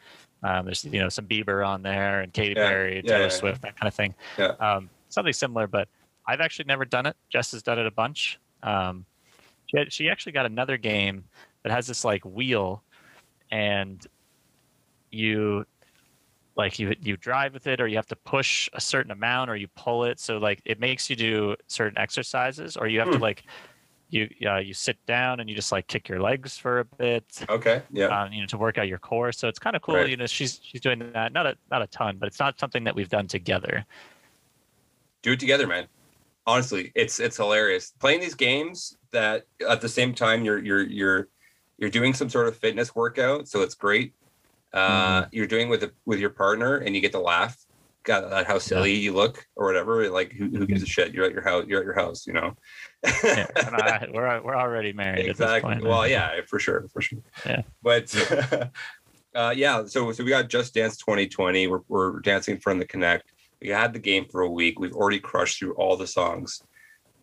[0.42, 3.29] Um, there's you know some Bieber on there and Katy Yeah, Perry, Taylor yeah.
[3.29, 4.14] Swift, that kind of thing.
[4.38, 4.53] Yeah.
[4.61, 5.88] Um, something similar, but
[6.27, 7.16] I've actually never done it.
[7.31, 8.38] Jess has done it a bunch.
[8.62, 9.05] Um,
[9.66, 11.24] she, had, she actually got another game
[11.62, 12.83] that has this like wheel,
[13.51, 14.07] and
[15.11, 15.64] you
[16.57, 19.57] like you you drive with it, or you have to push a certain amount, or
[19.57, 20.20] you pull it.
[20.20, 23.22] So like it makes you do certain exercises, or you have to Hmm.
[23.22, 23.44] like
[24.11, 27.25] you uh, you sit down and you just like kick your legs for a bit.
[27.49, 29.33] okay, yeah, Um, you know, to work out your core.
[29.33, 29.97] So it's kind of cool.
[29.97, 30.09] Right.
[30.09, 31.33] You know, she's she's doing that.
[31.33, 33.85] Not a not a ton, but it's not something that we've done together.
[35.23, 35.87] do it together, man.
[36.47, 41.29] Honestly, it's it's hilarious playing these games that at the same time you're you're you're
[41.77, 44.14] you're doing some sort of fitness workout, so it's great.
[44.73, 47.57] Uh, You're doing with a, with your partner, and you get to laugh
[48.08, 50.08] at how silly you look or whatever.
[50.11, 51.14] Like who, who gives a shit?
[51.14, 51.64] You're at your house.
[51.66, 52.26] You're at your house.
[52.26, 52.54] You know.
[53.24, 55.74] Yeah, I, we're we're already married at this exactly.
[55.74, 55.84] point.
[55.84, 57.20] Well, yeah, for sure, for sure.
[57.44, 57.62] Yeah.
[57.82, 58.70] But
[59.34, 61.66] uh, yeah, so so we got Just Dance 2020.
[61.66, 63.22] We're we're dancing from the Kinect.
[63.61, 64.78] We had the game for a week.
[64.78, 66.62] We've already crushed through all the songs.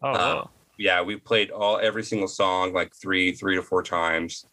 [0.02, 0.50] Oh, uh, whoa.
[0.78, 4.46] Yeah, we played all every single song like three three to four times.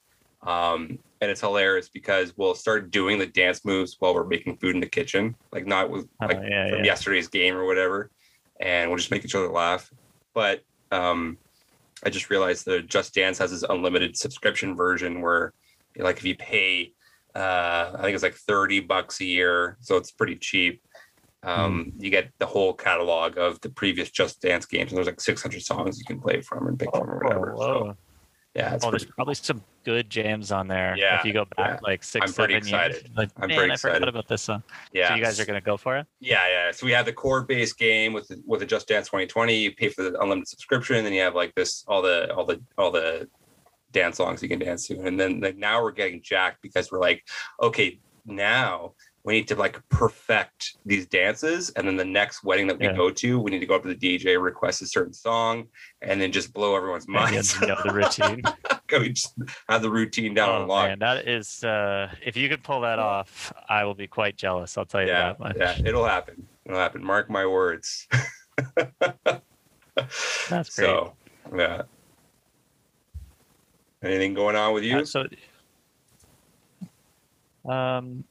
[0.46, 4.74] Um, and it's hilarious because we'll start doing the dance moves while we're making food
[4.74, 6.84] in the kitchen, like not with Oh, like yeah, from yeah.
[6.84, 8.10] yesterday's game or whatever,
[8.60, 9.88] and we'll just make each other laugh.
[10.34, 11.38] But um,
[12.04, 15.52] I just realized that Just Dance has this unlimited subscription version where,
[15.96, 16.92] like, if you pay
[17.34, 19.78] Uh, I think it's like 30 bucks a year.
[19.80, 20.82] So it's pretty cheap.
[21.42, 24.90] Um, You get the whole catalog of the previous Just Dance games.
[24.90, 27.54] And there's like 600 songs you can play from and pick from or whatever.
[27.56, 27.96] So, whoa.
[28.54, 30.94] Yeah, it's oh, there's pretty, probably some good jams on there.
[30.96, 31.88] Yeah, if you go back yeah.
[31.88, 32.96] like 6 I'm pretty seven years.
[32.96, 33.16] excited.
[33.16, 34.08] Like, I'm man, I forgot excited.
[34.08, 34.62] about this song.
[34.92, 35.08] yeah.
[35.08, 36.06] So you guys are gonna go for it?
[36.20, 36.70] Yeah, yeah.
[36.70, 39.56] So we have the core base game with with the Just Dance 2020.
[39.56, 42.60] You pay for the unlimited subscription, then you have like this all the all the
[42.76, 43.28] all the
[43.92, 47.00] dance songs you can dance to, and then like now we're getting jacked because we're
[47.00, 47.24] like,
[47.62, 48.92] okay, now
[49.24, 52.96] we need to like perfect these dances, and then the next wedding that we Yeah.
[52.96, 55.68] go to, we need to go up to the DJ, request a certain song,
[56.00, 57.60] and then just blow everyone's And you minds.
[57.60, 58.42] know the routine.
[58.92, 59.34] we just
[59.68, 60.88] have the routine down oh on lock.
[60.88, 64.76] man, that is uh, if you could pull that off, I will be quite jealous.
[64.76, 65.56] I'll tell you Yeah, that much.
[65.56, 66.46] yeah, it'll happen.
[66.66, 67.02] It'll happen.
[67.04, 68.06] Mark my words.
[68.76, 69.38] That's
[70.50, 70.68] great.
[70.70, 71.14] So,
[71.56, 71.82] yeah.
[74.02, 74.98] Anything going on with you?
[74.98, 75.24] Uh, so,
[77.70, 78.24] um,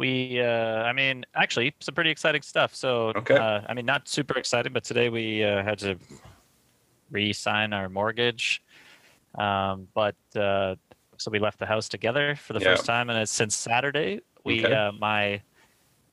[0.00, 2.74] we, uh, I mean, actually, some pretty exciting stuff.
[2.74, 3.36] So, Okay.
[3.36, 5.98] uh, I mean, not super exciting, but today we uh, had to
[7.10, 8.62] re-sign our mortgage.
[9.38, 10.76] Um, but uh,
[11.18, 12.70] so we left the house together for the Yeah.
[12.70, 14.20] first time, and it's since Saturday.
[14.42, 14.72] We, Okay.
[14.72, 15.42] uh, my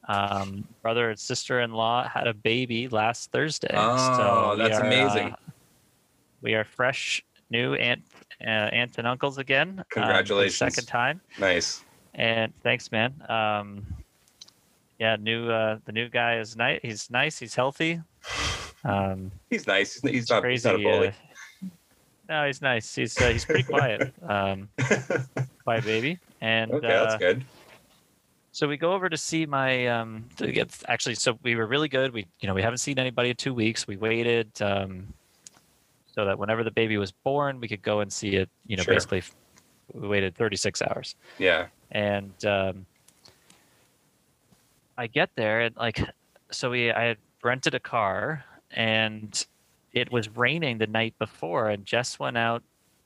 [0.09, 3.73] um, brother and sister-in-law had a baby last Thursday.
[3.73, 5.27] Oh, so that's are, amazing.
[5.29, 5.35] uh,
[6.41, 8.01] we are fresh, new aunt,
[8.45, 9.81] uh, aunt and uncles again.
[9.91, 10.57] Congratulations.
[10.57, 11.21] second time.
[11.39, 11.85] nice.
[12.17, 13.13] And thanks, man.
[13.29, 13.85] Um,
[14.99, 16.79] yeah, new uh, the new guy is nice.
[16.81, 17.37] He's nice.
[17.39, 18.01] He's healthy.
[18.83, 20.01] Um, He's nice.
[20.01, 20.53] He's, he's not, crazy.
[20.53, 21.07] he's not a bully.
[21.09, 21.11] uh,
[22.29, 22.93] no, he's nice.
[22.95, 24.13] He's uh, he's pretty quiet.
[24.27, 24.69] Um,
[25.63, 26.19] quiet baby.
[26.41, 27.45] And okay, uh, that's good.
[28.51, 31.87] so we go over to see my um to get actually so we were really
[31.89, 32.13] good.
[32.13, 33.87] We you know we haven't seen anybody in two weeks.
[33.87, 35.13] We waited um
[36.15, 38.49] so that whenever the baby was born, we could go and see it.
[38.65, 38.95] You know, Sure.
[38.95, 39.21] basically
[39.93, 41.15] we waited 36 hours.
[41.37, 41.67] Yeah.
[41.91, 42.85] and um,
[44.97, 45.99] I get there and like,
[46.51, 49.45] so we I had rented a car and
[49.93, 52.63] it was raining the night before, and Jess went out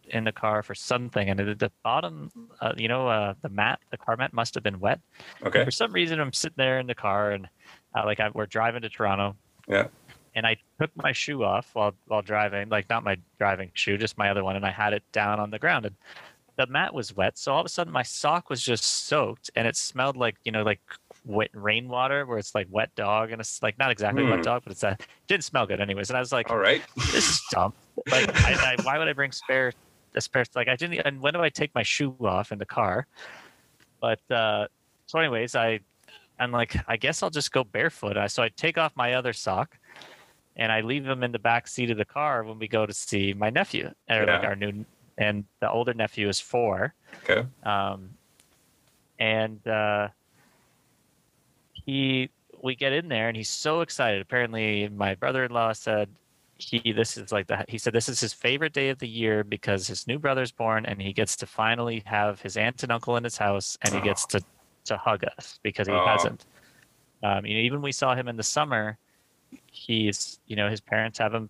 [0.09, 3.79] in the car for something, and at the bottom, uh, you know, uh, the mat,
[3.91, 4.99] the car mat must have been wet.
[5.43, 5.63] Okay.
[5.63, 7.47] For some reason, I'm sitting there in the car, and
[7.95, 9.35] uh, like I, we're driving to Toronto.
[9.67, 9.87] Yeah.
[10.35, 14.17] And I took my shoe off while while driving, like not my driving shoe, just
[14.17, 15.85] my other one, and I had it down on the ground.
[15.85, 15.95] And
[16.65, 19.67] the mat was wet, so all of a sudden my sock was just soaked, and
[19.67, 20.81] it smelled like you know like
[21.25, 24.31] wet rainwater, where it's like wet dog, and it's like not exactly Hmm.
[24.31, 26.09] wet dog, but it's a it didn't smell good anyways.
[26.09, 26.81] And I was like, All right.
[27.11, 27.73] this is dumb.
[28.09, 29.73] Like, I, I, why would I bring spare
[30.15, 30.45] a spare?
[30.55, 30.99] Like, I didn't.
[31.05, 33.07] And when do I take my shoe off in the car?
[33.99, 34.67] But uh,
[35.07, 35.79] so, anyways, I
[36.39, 38.17] I'm like, I guess I'll just go barefoot.
[38.31, 39.77] So I take off my other sock,
[40.55, 42.93] and I leave them in the back seat of the car when we go to
[42.93, 44.85] see my nephew, or like our new.
[45.21, 47.45] And the older nephew is four, Okay.
[47.63, 48.09] um,
[49.19, 50.07] and uh,
[51.73, 52.29] he
[52.63, 56.09] we get in there and he's so excited apparently my brother-in-law said
[56.57, 59.43] he this is like the he said this is his favorite day of the year
[59.43, 63.17] because his new brother's born and he gets to finally have his aunt and uncle
[63.17, 64.43] in his house and he gets to
[64.85, 66.05] to hug us because he Aw.
[66.05, 66.45] hasn't
[67.23, 68.97] um, you know even we saw him in the summer
[69.71, 71.49] he's you know his parents have him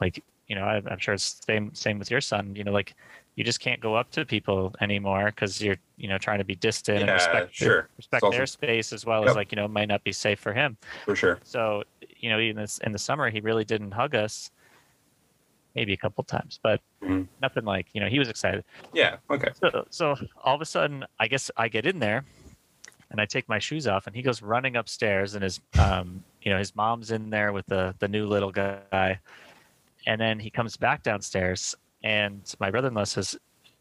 [0.00, 2.94] like you know I, i'm sure it's same same with your son you know like
[3.36, 6.54] you just can't go up to people anymore because you're you know trying to be
[6.54, 7.88] distant and Yeah, respect their- sure.
[7.96, 9.30] respect It's also- their space as well Yep.
[9.30, 11.38] as like you know it might not be safe for him For sure.
[11.44, 11.82] so
[12.18, 14.50] you know even this in the summer he really didn't hug us
[15.74, 17.26] maybe a couple times but Mhm.
[17.42, 19.16] nothing like you know he was excited Yeah.
[19.30, 19.48] Okay.
[19.60, 22.24] so, so all of a sudden i guess i get in there
[23.10, 26.50] and i take my shoes off and he goes running upstairs and his um you
[26.52, 29.18] know his mom's in there with the the new little guy
[30.06, 33.36] and then he comes back downstairs and my brother-in-law says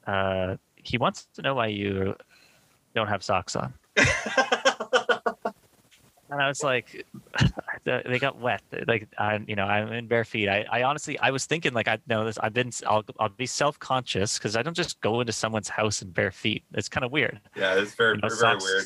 [0.08, 2.16] uh he wants to know why you
[2.96, 3.74] don't have socks on
[6.30, 7.06] and I was like,
[7.84, 8.62] they got wet.
[8.88, 10.50] Like I'm, you know, I'm in bare feet.
[10.50, 12.40] I, I honestly, I was thinking like I know this.
[12.40, 16.02] I've been, I'll, I'll be self conscious because I don't just go into someone's house
[16.02, 16.64] in bare feet.
[16.74, 17.40] It's kind of weird.
[17.56, 17.76] yeah.
[17.76, 18.84] It's very You know, very socks- weird.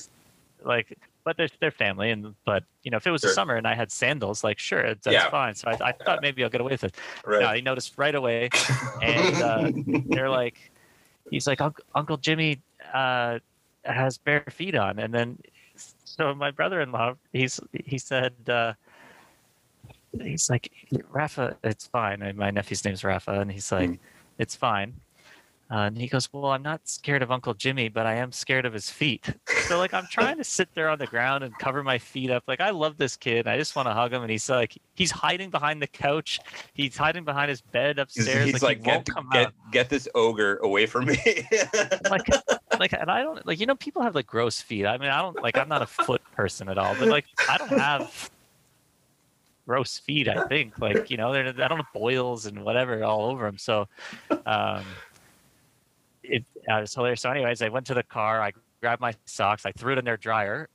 [0.66, 3.32] Like, but they're their family, and but you know, if it was Sure.
[3.32, 5.30] the summer and I had sandals, like sure, that's Yeah.
[5.30, 5.56] fine.
[5.56, 6.96] So I, I thought maybe I'll get away with it.
[7.26, 7.42] Right.
[7.42, 8.48] No, he noticed right away.
[9.02, 9.72] and, uh,
[10.06, 10.72] They're like,
[11.30, 12.62] he's like, Uncle, Uncle Jimmy
[12.94, 13.40] uh,
[13.84, 15.38] has bare feet on, and then
[16.06, 18.72] so my brother-in-law, he's he said, uh,
[20.22, 20.72] he's like,
[21.12, 22.22] Rafa, it's fine.
[22.22, 23.96] And my nephew's name's Rafa, and he's like, Hmm.
[24.40, 24.94] it's fine.
[25.70, 28.66] Uh, and he goes, Well, I'm not scared of Uncle Jimmy, but I am scared
[28.66, 29.34] of his feet.
[29.68, 32.44] So, like, I'm trying to sit there on the ground and cover my feet up.
[32.48, 33.48] Like, I love this kid.
[33.48, 34.22] I just want to hug him.
[34.22, 36.40] And he's like, he's hiding behind the couch.
[36.74, 38.46] He's hiding behind his bed upstairs.
[38.46, 39.54] he's like, like, he get, come get, out.
[39.72, 41.20] get this ogre away from me.
[42.10, 42.30] Like,
[42.80, 44.86] like, and I don't, like, you know, people have like gross feet.
[44.86, 47.58] I mean, I don't, like, I'm not a foot person at all, but like, I
[47.58, 48.30] don't have
[49.68, 50.80] gross feet, I think.
[50.80, 53.58] Like, you know, they're, I don't have boils and whatever all over them.
[53.58, 53.88] So,
[54.46, 54.86] um,
[56.68, 57.22] it, uh, it's hilarious.
[57.22, 58.42] So, anyways, I went to the car.
[58.42, 58.52] I
[58.82, 59.66] grabbed my socks.
[59.66, 60.70] I threw it in their dryer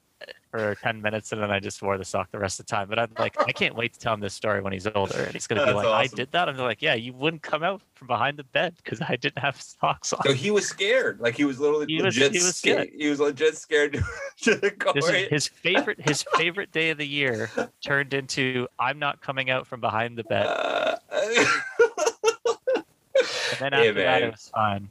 [0.52, 2.88] for 10 minutes and then I just wore the sock the rest of the time.
[2.88, 5.20] But I'm like, I can't wait to tell him this story when he's older.
[5.22, 6.48] And he's going to be like, I did that.
[6.48, 9.38] And they're like, yeah, you wouldn't come out from behind the bed because I didn't
[9.38, 10.22] have socks on.
[10.24, 11.18] so he was scared.
[11.20, 12.90] Like he was literally He was- legit he was scared.
[12.96, 14.00] He was legit scared
[14.42, 14.92] to the car.
[15.30, 16.00] His favorite.
[16.00, 17.50] His favorite day of the year
[17.84, 20.46] turned into I'm not coming out from behind the bed.
[20.46, 20.96] Uh,
[23.60, 24.88] And then Hey, after that, it was fine.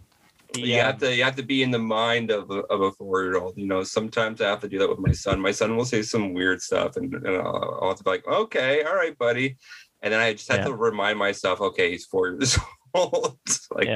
[0.56, 3.24] You have to you have to be in the mind of a, of a four
[3.24, 3.58] year old.
[3.58, 5.40] You know, sometimes I have to do that with my son.
[5.40, 8.28] My son will say some weird stuff, and, and I'll, I'll have to be like,
[8.28, 9.58] "Okay, all right, buddy,"
[10.02, 10.66] and then I just have Yeah.
[10.66, 12.58] to remind myself, "Okay, he's four years
[12.94, 13.40] old."
[13.72, 13.88] like,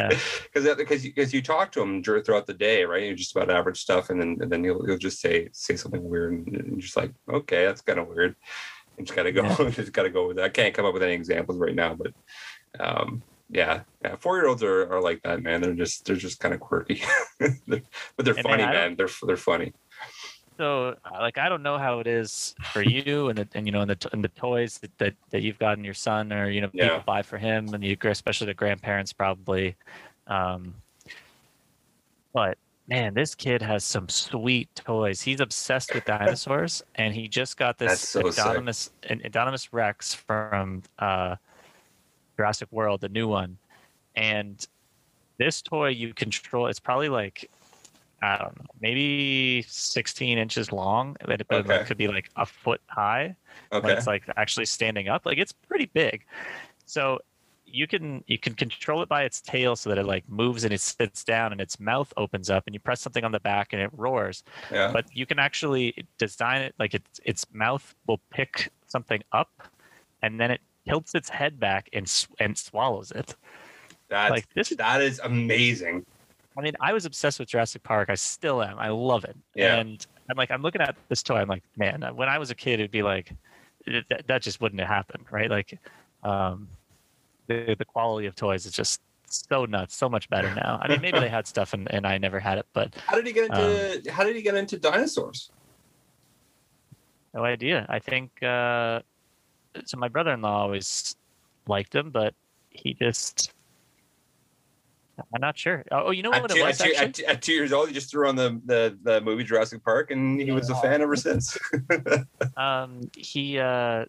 [0.53, 3.03] because because because you talk to him throughout the day, right?
[3.03, 6.03] You're just about average stuff, and then and then you'll you'll just say say something
[6.03, 8.35] weird, and just like, "Okay, that's kind of weird."
[8.97, 9.69] And just gotta go, Yeah.
[9.71, 10.45] just gotta go with that.
[10.45, 12.13] I can't come up with any examples right now, but
[12.79, 15.61] um, yeah, yeah, four year olds are, are like that, man.
[15.61, 17.01] They're just they're just kind of quirky,
[17.39, 17.83] They're-
[18.17, 18.95] but they're And funny, man, man.
[18.97, 19.73] They're they're funny.
[20.57, 23.73] So, uh, like, I don't know how it is for you, and the, and you
[23.73, 26.61] know, and the and the toys that, that that you've gotten your son, or you
[26.61, 27.03] know, people Yeah.
[27.05, 29.75] buy for him, and you, especially the grandparents, probably.
[30.27, 30.75] Um,
[32.33, 35.21] but man, this kid has some sweet toys.
[35.21, 38.27] He's obsessed with dinosaurs, and he just got this so.
[38.27, 41.35] Adonis an Indominus Rex from uh,
[42.37, 43.57] Jurassic World, the new one,
[44.15, 44.65] and
[45.37, 46.67] this toy you control.
[46.67, 47.49] It's probably like
[48.21, 51.83] I don't know, maybe 16 inches long, but it, Okay.
[51.85, 53.35] could be like a foot high
[53.79, 55.25] when Okay, it's like actually standing up.
[55.25, 56.25] Like it's pretty big.
[56.85, 57.19] So
[57.65, 60.73] you can you can control it by its tail so that it like moves and
[60.73, 63.73] it sits down and its mouth opens up and you press something on the back
[63.73, 64.43] and it roars.
[64.71, 69.49] yeah, But you can actually design it like its its mouth will pick something up
[70.21, 73.35] and then it tilts its head back and sw- and swallows it.
[74.09, 76.05] that's like this that is amazing.
[76.57, 78.09] I mean, I was obsessed with Jurassic Park.
[78.09, 78.79] I still am.
[78.79, 79.35] I love it.
[79.55, 79.75] Yeah.
[79.75, 81.37] And I'm like, I'm looking at this toy.
[81.37, 83.33] I'm like, man, when I was a kid, it'd be like,
[83.85, 85.49] that, that just wouldn't have happened, right?
[85.49, 85.77] Like,
[86.23, 86.69] um,
[87.47, 90.79] the the quality of toys is just so nuts, so much better now.
[90.81, 93.27] I mean, maybe they had stuff and, and I never had it, but How did
[93.27, 95.51] he get into Um, How did he get into dinosaurs?
[97.33, 97.85] no idea.
[97.89, 99.01] I think uh,
[99.85, 99.97] so.
[99.97, 101.15] My brother-in-law always
[101.67, 102.33] liked them, but
[102.69, 103.51] he just.
[105.33, 105.83] I'm not sure.
[105.91, 106.97] Oh, you know At what two, it at, was two, actually?
[107.07, 109.83] at, two- at two years old, he just threw on the, the the movie Jurassic
[109.83, 111.57] Park, and he was a fan ever since.
[112.57, 114.05] Um, he uh,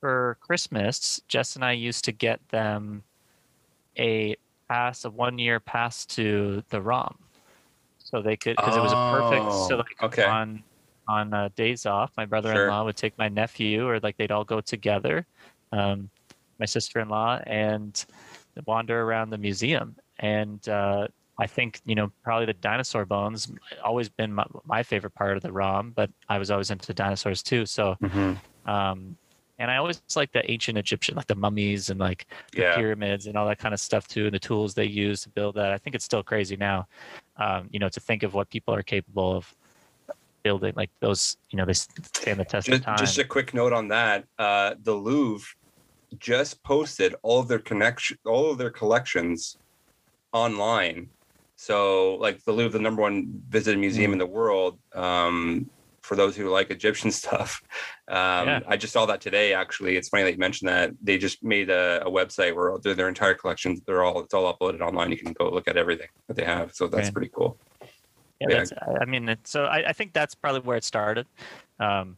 [0.00, 3.02] for Christmas, Jess and I used to get them
[3.98, 4.36] a
[4.68, 7.18] pass, a one-year pass to the ROM,
[7.98, 9.52] so they could because it was a perfect.
[9.52, 10.24] So Oh, like okay.
[10.24, 10.62] on
[11.08, 14.60] on uh, days off, my brother-in-law would take my nephew, or like they'd all go
[14.60, 15.26] together,
[15.72, 16.10] um,
[16.58, 18.04] my sister-in-law, and
[18.66, 19.96] wander around the museum.
[20.18, 23.50] And uh, I think you know probably the dinosaur bones
[23.84, 27.42] always been my, my favorite part of the ROM, but I was always into dinosaurs
[27.42, 27.66] too.
[27.66, 27.96] So,
[28.66, 29.18] um,
[29.58, 33.26] and I always like the ancient Egyptian, like the mummies and like the Yeah, pyramids
[33.26, 35.72] and all that kind of stuff too, and the tools they use to build that.
[35.72, 36.86] I think it's still crazy now,
[37.36, 39.54] um, you know, to think of what people are capable of
[40.48, 40.72] building.
[40.82, 42.98] Like those, you know, they stand the test just, of time.
[43.04, 44.24] just a quick note on that.
[44.38, 45.46] Uh, the Louvre
[46.18, 49.58] just posted all of their connection, all of their collections
[50.32, 51.10] online.
[51.56, 54.14] So, like the Louvre, the number one visited museum Mm.
[54.14, 54.78] in the world.
[54.94, 55.70] Um,
[56.02, 57.60] for those who like Egyptian stuff,
[58.08, 58.60] um, Yeah.
[58.66, 59.52] I just saw that today.
[59.52, 60.92] Actually, it's funny that you mentioned that.
[61.02, 64.46] They just made a, a website where their, their entire collections, they're all it's all
[64.54, 65.10] uploaded online.
[65.10, 66.72] You can go look at everything that they have.
[66.72, 67.14] So that's Right.
[67.16, 67.58] pretty cool.
[68.40, 68.48] Yeah.
[68.48, 71.26] That's, I mean, it, so I, I think that's probably where it started.
[71.80, 72.16] Um,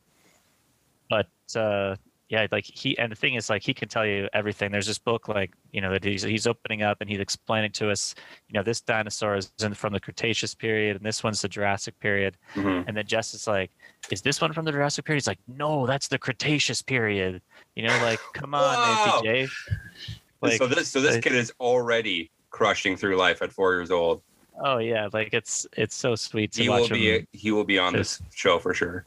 [1.08, 1.96] but uh,
[2.28, 4.70] yeah, like he and the thing is, like he can tell you everything.
[4.70, 7.90] There's this book, like you know, that he's he's opening up and he's explaining to
[7.90, 8.14] us,
[8.48, 11.98] you know, this dinosaur is in, from the Cretaceous period, and this one's the Jurassic
[11.98, 12.36] period.
[12.54, 12.84] Mhm.
[12.86, 13.72] And then Jess is like,
[14.10, 17.42] "Is this one from the Jurassic period?" He's like, "No, that's the Cretaceous period."
[17.74, 19.20] You know, like, come on, Wow.
[19.24, 20.16] Nancy J.
[20.40, 24.22] Like, so this so this kid is already crushing through life at four years old.
[24.64, 27.26] Oh yeah, like it's it's so sweet to he watch will be him.
[27.32, 29.04] he will be on this show for sure.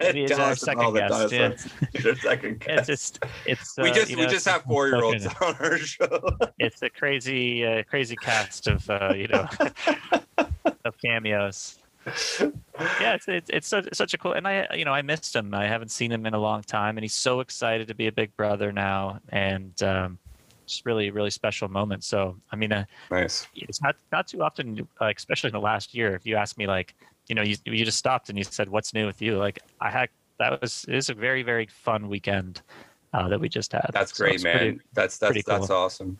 [0.00, 1.48] He is Tell our second guest, yeah.
[1.48, 1.72] dinosaurs.
[1.92, 2.86] He's our second it's guest.
[2.86, 6.30] just it's we uh, just we know, just have four year olds on our show.
[6.58, 9.46] It's a crazy uh, crazy cast of uh, you know
[10.84, 11.78] of cameos.
[13.00, 15.52] Yeah, it's it's, it's such, such a cool and I you know I missed him.
[15.52, 18.12] I haven't seen him in a long time, and he's so excited to be a
[18.12, 20.18] big brother now, and um,
[20.66, 22.04] just really really special moment.
[22.04, 23.46] So I mean, uh, nice.
[23.54, 26.14] it's not not too often, uh, especially in the last year.
[26.14, 26.94] If you ask me, like,
[27.28, 29.90] you know, you you just stopped and you said, "What's new with you?" Like, I
[29.90, 30.08] had
[30.38, 32.62] that was it was a very very fun weekend
[33.14, 33.90] uh, that we just had.
[33.92, 34.56] That's So great, man.
[34.58, 35.76] pretty- that's that's that's cool.
[35.76, 36.18] awesome.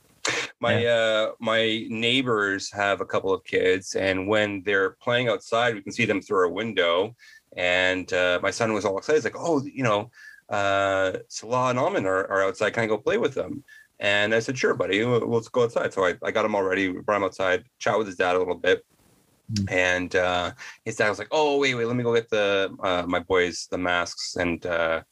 [0.61, 5.82] My uh my neighbors have a couple of kids, and when they're playing outside, we
[5.82, 7.14] can see them through our window.
[7.57, 9.18] And uh, my son was all excited.
[9.18, 10.11] He's like, "Oh, you know,
[10.49, 12.70] uh, Salah and Almond are, are outside.
[12.70, 13.62] Can I go play with them?"
[13.99, 15.05] And I said, "Sure, buddy.
[15.05, 16.88] Let's go outside." So I, I got him all ready.
[16.88, 18.84] We brought him outside, chat with his dad a little bit.
[19.53, 19.72] Mm.
[19.72, 20.53] And uh,
[20.84, 23.68] his dad was like, "Oh, wait, wait, let me go get the uh, my boys
[23.70, 25.03] the masks and uh,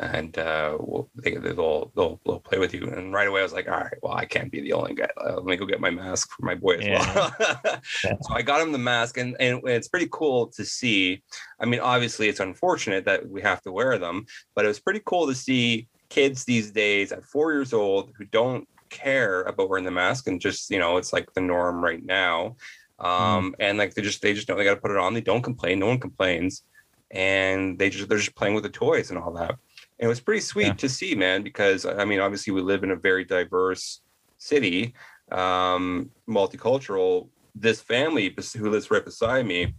[0.00, 3.52] and uh, we'll, they, they'll, they'll they'll play with you." And right away, I was
[3.52, 5.08] like, "All right, well, I can't be the only guy.
[5.16, 7.34] Uh, let me go get my mask for my boy as well."
[8.04, 8.14] Yeah.
[8.20, 11.22] so I got him the mask, and and it's pretty cool to see.
[11.60, 15.02] I mean, obviously, it's unfortunate that we have to wear them, but it was pretty
[15.04, 19.84] cool to see kids these days at four years old who don't care about wearing
[19.84, 22.54] the mask and just you know it's like the norm right now
[23.00, 25.20] um and like they just they just know they got to put it on they
[25.20, 26.62] don't complain no one complains
[27.10, 29.50] and they just they're just playing with the toys and all that.
[29.50, 30.72] And it was pretty sweet Yeah.
[30.74, 34.02] to see man because i mean obviously we live in a very diverse
[34.38, 34.94] city
[35.32, 37.30] um multicultural.
[37.54, 39.74] This family who lives right beside me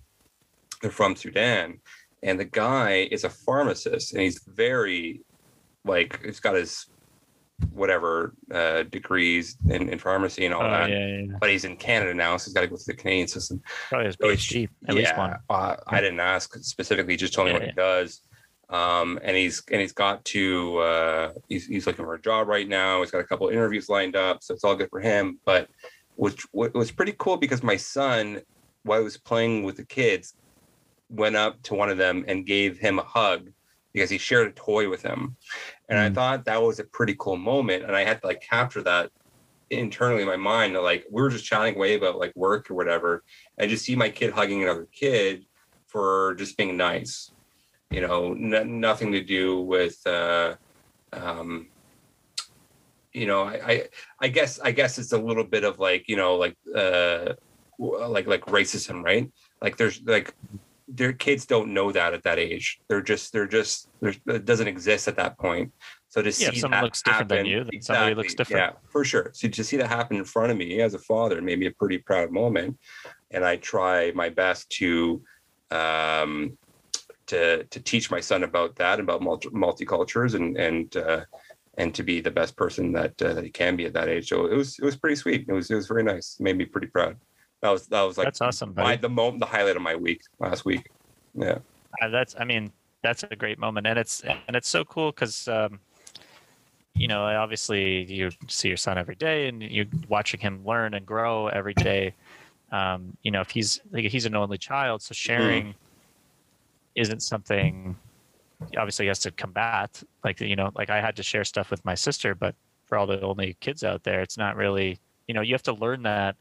[0.81, 1.79] they're from sudan
[2.23, 5.21] and the guy is a pharmacist and he's very
[5.87, 6.87] like he's got his
[7.71, 11.37] whatever uh degrees in, in pharmacy and all Oh, that yeah, yeah, yeah.
[11.41, 13.61] but he's in Canada now, so he's got to go through the Canadian system.
[13.89, 15.35] Probably his So PhD, at least one.
[15.49, 18.21] Uh, I didn't ask specifically; he just told me Yeah, what he does.
[18.69, 22.67] Um, and he's and he's got to uh, he's he's looking for a job right
[22.67, 22.99] now.
[23.01, 25.39] He's got a couple interviews lined up, so it's all good for him.
[25.45, 25.69] But
[26.15, 28.41] which what was pretty cool because my son,
[28.83, 30.35] while I was playing with the kids,
[31.09, 33.49] went up to one of them and gave him a hug
[33.93, 35.37] because he shared a toy with him.
[35.89, 36.15] And I Mm.
[36.15, 37.83] thought that was a pretty cool moment.
[37.83, 39.09] And I had to like capture that
[39.69, 40.73] internally in my mind.
[40.73, 43.23] Like we were just chatting away about like work or whatever.
[43.57, 45.45] And just see my kid hugging another kid
[45.87, 47.31] for just being nice.
[47.89, 50.55] You know, n- nothing to do with uh
[51.13, 51.69] um
[53.13, 53.87] you know, I, I
[54.19, 57.33] I guess I guess it's a little bit of like, you know, like uh
[57.79, 59.31] like like racism, right?
[59.61, 60.33] Like there's like
[60.87, 62.79] their kids don't know that at that age.
[62.87, 65.73] They're just they're just there's it doesn't exist at that point.
[66.09, 68.33] So to Yeah, see if someone that looks different than happen- you, then somebody looks
[68.33, 68.73] different.
[68.73, 69.31] Yeah, for sure.
[69.33, 71.71] So to see that happen in front of me as a father made me a
[71.71, 72.77] pretty proud moment,
[73.31, 75.21] and I try my best to
[75.71, 76.57] um,
[77.27, 81.25] to to teach my son about that, about multi- multicultures, and and uh,
[81.77, 84.29] and to be the best person that uh, that he can be at that age.
[84.29, 85.45] So it was it was pretty sweet.
[85.49, 86.37] It was it was very nice.
[86.39, 87.17] It made me pretty proud.
[87.61, 90.21] That was that was like That's awesome, my the moment the highlight of my week
[90.39, 90.89] last week.
[91.33, 91.59] Yeah.
[92.01, 95.47] Uh, that's i mean that's a great moment and it's and it's so cool because
[95.47, 95.79] um
[96.93, 101.05] you know obviously you see your son every day and you're watching him learn and
[101.05, 102.13] grow every day
[102.71, 105.73] um you know if he's like he's an only child so sharing
[106.95, 107.95] isn't something
[108.77, 111.83] obviously he has to combat like you know like i had to share stuff with
[111.85, 112.55] my sister but
[112.85, 115.73] for all the only kids out there it's not really you know you have to
[115.73, 116.35] learn that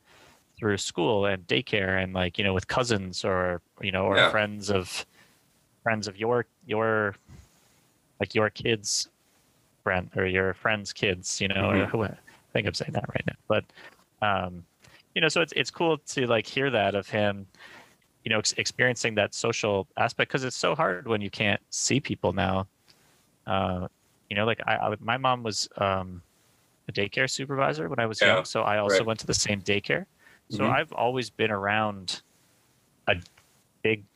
[0.58, 4.30] through school and daycare and like you know with cousins or you know or Yeah.
[4.30, 5.04] friends of
[5.82, 7.14] friends of your your
[8.20, 9.08] like your kids
[9.84, 11.90] friend or your friends kids you know or Mhm.
[11.90, 12.16] who I
[12.52, 13.64] think I'm saying that right now but
[14.22, 14.64] um
[15.14, 17.46] you know so it's it's cool to like hear that of him
[18.24, 22.00] you know ex- experiencing that social aspect because it's so hard when you can't see
[22.00, 22.66] people now
[23.46, 23.86] uh
[24.30, 26.22] you know like I, I my mom was um
[26.88, 29.06] a daycare supervisor when I was Yeah, young so I also right.
[29.06, 30.06] went to the same daycare
[30.48, 30.68] so Mhm.
[30.68, 32.22] I've always been around
[33.08, 33.16] a
[33.82, 34.06] big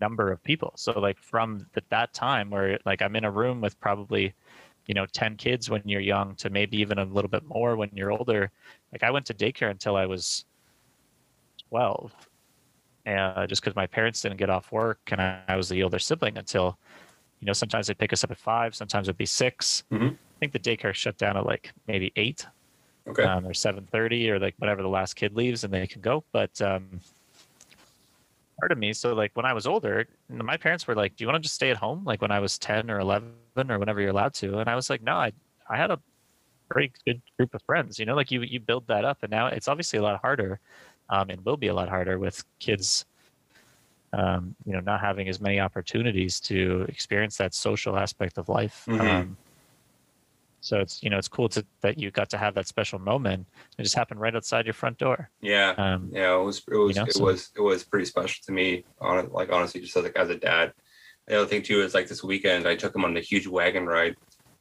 [0.00, 0.72] number of people.
[0.76, 4.34] So like from th- that time where like I'm in a room with probably,
[4.86, 7.90] you know, 10 kids when you're young to maybe even a little bit more when
[7.94, 8.52] you're older.
[8.92, 10.46] Like I went to daycare until I was
[11.68, 12.14] 12.
[13.06, 15.98] Uh, just because my parents didn't get off work and I, I was the older
[15.98, 16.78] sibling until,
[17.40, 20.18] you know, sometimes they'd pick us up at five, sometimes it'd be 6 Mhm.
[20.36, 22.46] I think the daycare shut down at like maybe eight
[23.10, 23.24] Okay.
[23.24, 26.60] um, or 7.30 or like whenever the last kid leaves and they can go but
[26.62, 27.00] um,
[28.60, 31.28] part of me so like when i was older my parents were like do you
[31.28, 33.32] want to just stay at home like when i was 10 or 11
[33.68, 35.32] or whenever you're allowed to and i was like no i,
[35.68, 35.98] I had a
[36.72, 39.46] very good group of friends you know like you you build that up and now
[39.46, 40.60] it's obviously a lot harder
[41.08, 43.06] um, and will be a lot harder with kids
[44.12, 48.84] um, you know not having as many opportunities to experience that social aspect of life.
[48.88, 49.00] Mhm.
[49.00, 49.36] Um,
[50.60, 53.46] so it's you know it's cool to that you got to have that special moment.
[53.78, 55.30] It just happened right outside your front door.
[55.40, 55.74] Yeah.
[55.76, 58.52] Um, Yeah, it was it was know, it so- was it was pretty special to
[58.52, 58.84] me.
[59.00, 60.72] On like honestly, just as like as a dad.
[61.26, 63.86] The other thing too is like this weekend, I took him on a huge wagon
[63.86, 64.16] ride.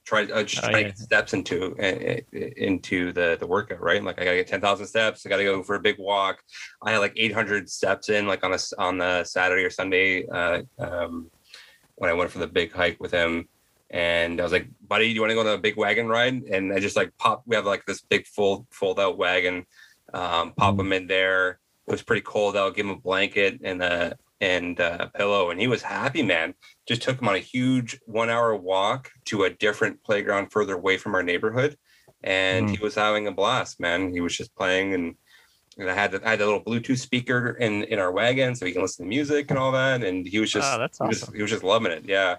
[0.06, 0.89] Tried uh, just Oh, trying yeah.
[0.89, 1.76] get steps into
[2.32, 3.82] into the the workout.
[3.82, 5.26] Right, like I gotta get ten thousand steps.
[5.26, 6.39] I gotta go for a big walk.
[6.84, 10.26] I had like eight hundred steps in like on a on the Saturday or Sunday
[10.28, 11.30] uh, um,
[11.95, 13.47] when I went for the big hike with him.
[13.91, 16.43] And I was like, buddy, do you want to go on a big wagon ride?
[16.43, 17.43] And I just like pop.
[17.45, 19.65] We have like this big full fold out wagon.
[20.13, 20.79] Um, pop Mhm.
[20.81, 21.59] him in there.
[21.87, 22.75] It was pretty cold out.
[22.75, 26.53] Give him a blanket and a and a pillow, and he was happy, man.
[26.87, 30.97] Just took him on a huge one hour walk to a different playground further away
[30.97, 31.77] from our neighborhood,
[32.23, 32.77] and Mm.
[32.77, 34.13] he was having a blast, man.
[34.13, 35.15] He was just playing and.
[35.77, 38.65] And I had the, I had a little Bluetooth speaker in, in our wagon so
[38.65, 40.03] he can listen to music and all that.
[40.03, 42.03] And he was just oh, that's he was, he was just loving it.
[42.05, 42.37] Yeah.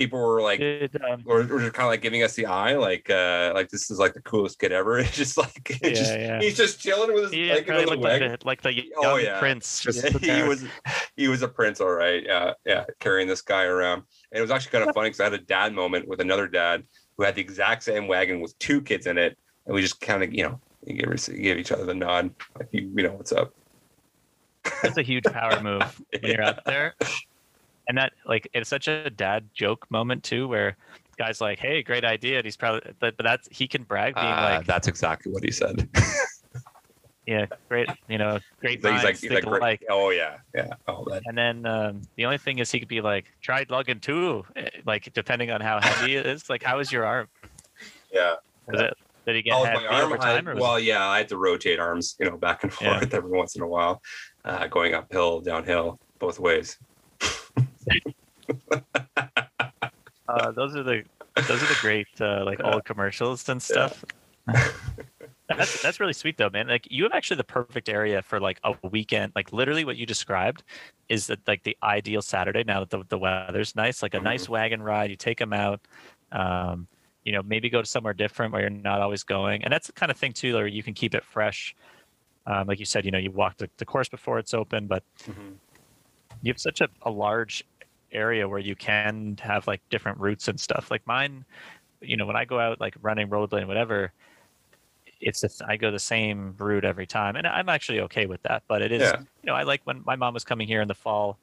[0.00, 2.74] People were like, Did, um, or, or just kind of like giving us the eye,
[2.74, 4.98] like, uh, like this is like the coolest kid ever.
[5.00, 6.40] It's just like, it's Yeah, just, yeah.
[6.40, 9.38] he's just chilling with his probably on the like the, like the young Oh, yeah.
[9.38, 9.80] prince.
[9.84, 10.64] Just Yeah, he was,
[11.16, 12.22] he was a prince, all right.
[12.24, 14.04] Yeah, yeah, carrying this guy around.
[14.32, 16.48] And it was actually kind of funny because I had a dad moment with another
[16.48, 16.84] dad
[17.18, 19.36] who had the exact same wagon with two kids in it,
[19.66, 22.68] and we just kind of, you know, we gave, gave each other the nod, like,
[22.72, 23.52] you, you know, what's up.
[24.82, 26.94] That's a huge power move when you're out there.
[27.90, 30.76] And that like it's such a dad joke moment too, where
[31.18, 34.26] guys like, "Hey, great idea." And he's probably, but, but that's he can brag being
[34.26, 35.88] Uh, like, that's exactly what he said.
[37.26, 41.04] "Yeah, great, you know, great minds like, think like, great- alike." oh yeah, yeah, oh
[41.10, 44.44] that, And then um, the only thing is he could be like, "Tried lugging two,
[44.54, 46.48] eh, like depending on how heavy it is.
[46.48, 47.26] Like, how was your arm?
[48.12, 48.34] yeah.
[48.68, 48.94] It,
[49.26, 50.04] did he get Oh, heavy my arm.
[50.04, 50.44] over time?
[50.44, 53.00] was well, yeah, I had to rotate arms, you know, back and Yeah.
[53.00, 54.00] forth every once in a while,
[54.44, 56.78] uh, going uphill, downhill, both ways.
[60.30, 61.02] Uh, those are the
[61.48, 64.04] those are the great uh, like old commercials and stuff.
[65.48, 66.68] that's that's really sweet though, man.
[66.68, 69.32] Like you have actually the perfect area for like a weekend.
[69.34, 70.62] Like literally what you described
[71.08, 72.62] is that like the ideal Saturday.
[72.62, 75.10] Now that the, the weather's nice, like a nice wagon ride.
[75.10, 75.80] You take them out.
[76.30, 76.86] Um,
[77.24, 79.92] you know, maybe go to somewhere different where you're not always going, and that's the
[79.92, 81.74] kind of thing too, where you can keep it fresh.
[82.46, 85.02] Um, like you said, you know, you walk the, the course before it's open, but
[86.42, 87.64] you have such a, a large
[88.12, 90.90] area where you can have like different routes and stuff.
[90.90, 91.44] Like mine,
[92.00, 94.12] you know, when I go out like running, rollerblading, whatever,
[95.20, 98.62] it's the, I go the same route every time, and I'm actually okay with that.
[98.68, 99.18] But it is, Yeah.
[99.18, 101.38] you know, I like when my mom was coming here in the fall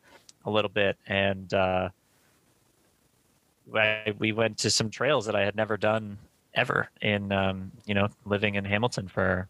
[0.45, 1.89] a little bit, and uh,
[3.75, 6.17] I, we went to some trails that I had never done
[6.53, 9.47] ever in, um, you know, living in Hamilton for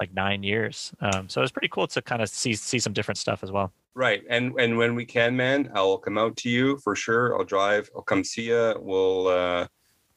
[0.00, 0.92] like nine years.
[1.00, 3.52] Um, so it was pretty cool to kind of see see some different stuff as
[3.52, 3.72] well.
[3.94, 7.36] Right, and and when we can, man, I'll come out to you for sure.
[7.36, 7.90] I'll drive.
[7.94, 8.74] I'll come see you.
[8.80, 9.66] We'll uh,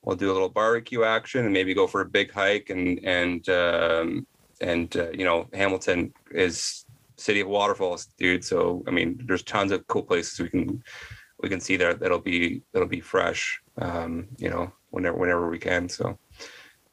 [0.04, 2.70] we'll do a little barbecue action and maybe go for a big hike.
[2.70, 4.28] And and um,
[4.62, 6.86] and uh, you know, Hamilton is
[7.18, 8.46] city of waterfalls, dude.
[8.46, 10.84] So I mean, there's tons of cool places we can
[11.42, 13.62] we can see there that'll be that'll be fresh.
[13.80, 15.90] Um, you know, whenever whenever we can.
[15.90, 16.18] So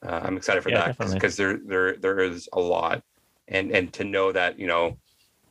[0.07, 3.03] uh, I'm excited for Yeah, that because there there there is a lot,
[3.49, 4.99] and and to know that you know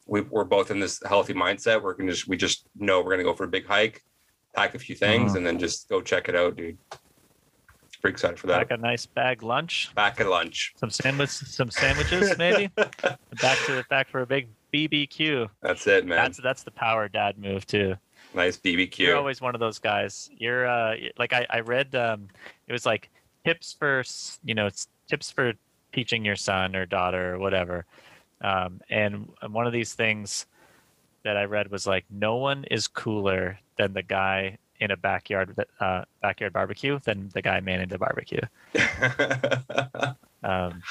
[0.08, 1.82] we, we're both in this healthy mindset.
[1.84, 4.04] We're gonna just we just know we're gonna go for a big hike,
[4.56, 5.38] pack a few things, Mhm.
[5.38, 6.78] and then just go check it out, dude.
[8.02, 8.58] Pretty excited for that.
[8.60, 10.74] Like a nice bag lunch, Back at lunch.
[10.78, 12.68] some sandwich, some sandwiches maybe.
[12.78, 15.50] back to the back for a big BBQ.
[15.62, 16.18] That's it, man.
[16.18, 17.96] That's that's the power dad move too.
[18.34, 19.00] nice BBQ.
[19.00, 20.30] You're always one of those guys.
[20.38, 22.28] You're uh like I I read um
[22.68, 23.10] it was like
[23.46, 24.04] tips for
[24.44, 24.70] you know
[25.10, 25.54] tips for
[25.94, 27.86] teaching your son or daughter or whatever.
[28.42, 30.46] Um and one of these things
[31.24, 35.56] that I read was like no one is cooler than the guy in a backyard
[35.80, 38.42] uh backyard barbecue than the guy manning the barbecue.
[40.44, 40.82] um,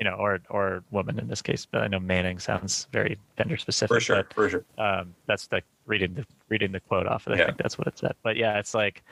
[0.00, 1.66] you know, or or woman in this case.
[1.66, 3.94] But I know Manning sounds very gender specific.
[3.96, 4.64] for sure, for sure.
[4.78, 7.26] Um, that's the reading the reading the quote off.
[7.26, 7.36] of it.
[7.36, 7.46] I Yeah.
[7.46, 8.14] think that's what it said.
[8.22, 9.02] But yeah, it's like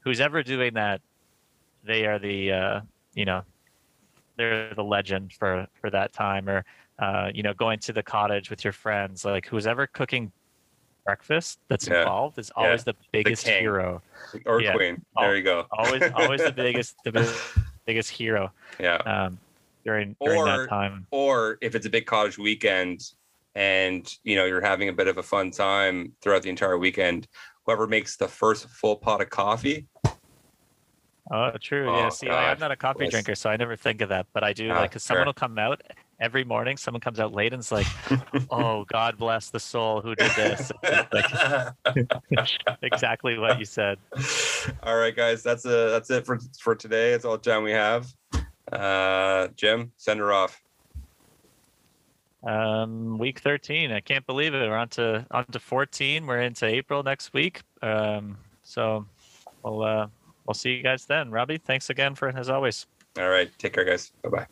[0.00, 1.00] who's ever doing that,
[1.86, 2.80] they are the uh,
[3.14, 3.42] you know,
[4.36, 6.48] they're the legend for for that time.
[6.48, 6.64] Or
[6.98, 9.24] uh, you know, going to the cottage with your friends.
[9.24, 10.32] Like who's ever cooking
[11.04, 12.00] breakfast that's Yeah.
[12.00, 12.64] involved is Yeah.
[12.64, 13.60] always the biggest king.
[13.60, 14.02] hero.
[14.44, 14.72] Or yeah.
[14.72, 15.04] queen.
[15.16, 15.66] There you go.
[15.72, 18.96] Always always the biggest the biggest, biggest hero Yeah.
[18.96, 19.38] um,
[19.84, 21.06] during during Or- that time.
[21.10, 23.12] Or if it's a big college weekend
[23.54, 27.28] and you know you're having a bit of a fun time throughout the entire weekend,
[27.64, 29.86] whoever makes the first full pot of coffee,
[31.30, 31.88] Oh, true.
[31.88, 32.08] Oh, yeah.
[32.10, 34.26] See, I'm not a coffee drinker, so I never think of that.
[34.32, 35.82] But I do Ah, like because someone will come out
[36.20, 37.86] every morning someone comes out late and it's like,
[38.50, 40.72] "Oh, God bless the soul who did this."
[41.12, 41.70] Like,
[42.82, 43.98] exactly what you said.
[44.82, 47.12] all right, guys, that's a that's it for for today.
[47.12, 48.12] It's all the time we have.
[48.72, 50.62] Uh, Jim, send her off.
[52.42, 53.90] Um, week 13.
[53.90, 54.58] I can't believe it.
[54.68, 56.26] We're on to on to 14.
[56.26, 57.62] We're into April next week.
[57.82, 59.06] Um, so
[59.62, 60.06] we'll uh,
[60.46, 61.30] we'll see you guys then.
[61.30, 62.86] Robbie, thanks again for as always.
[63.18, 64.12] All right, take care, guys.
[64.22, 64.46] Bye bye.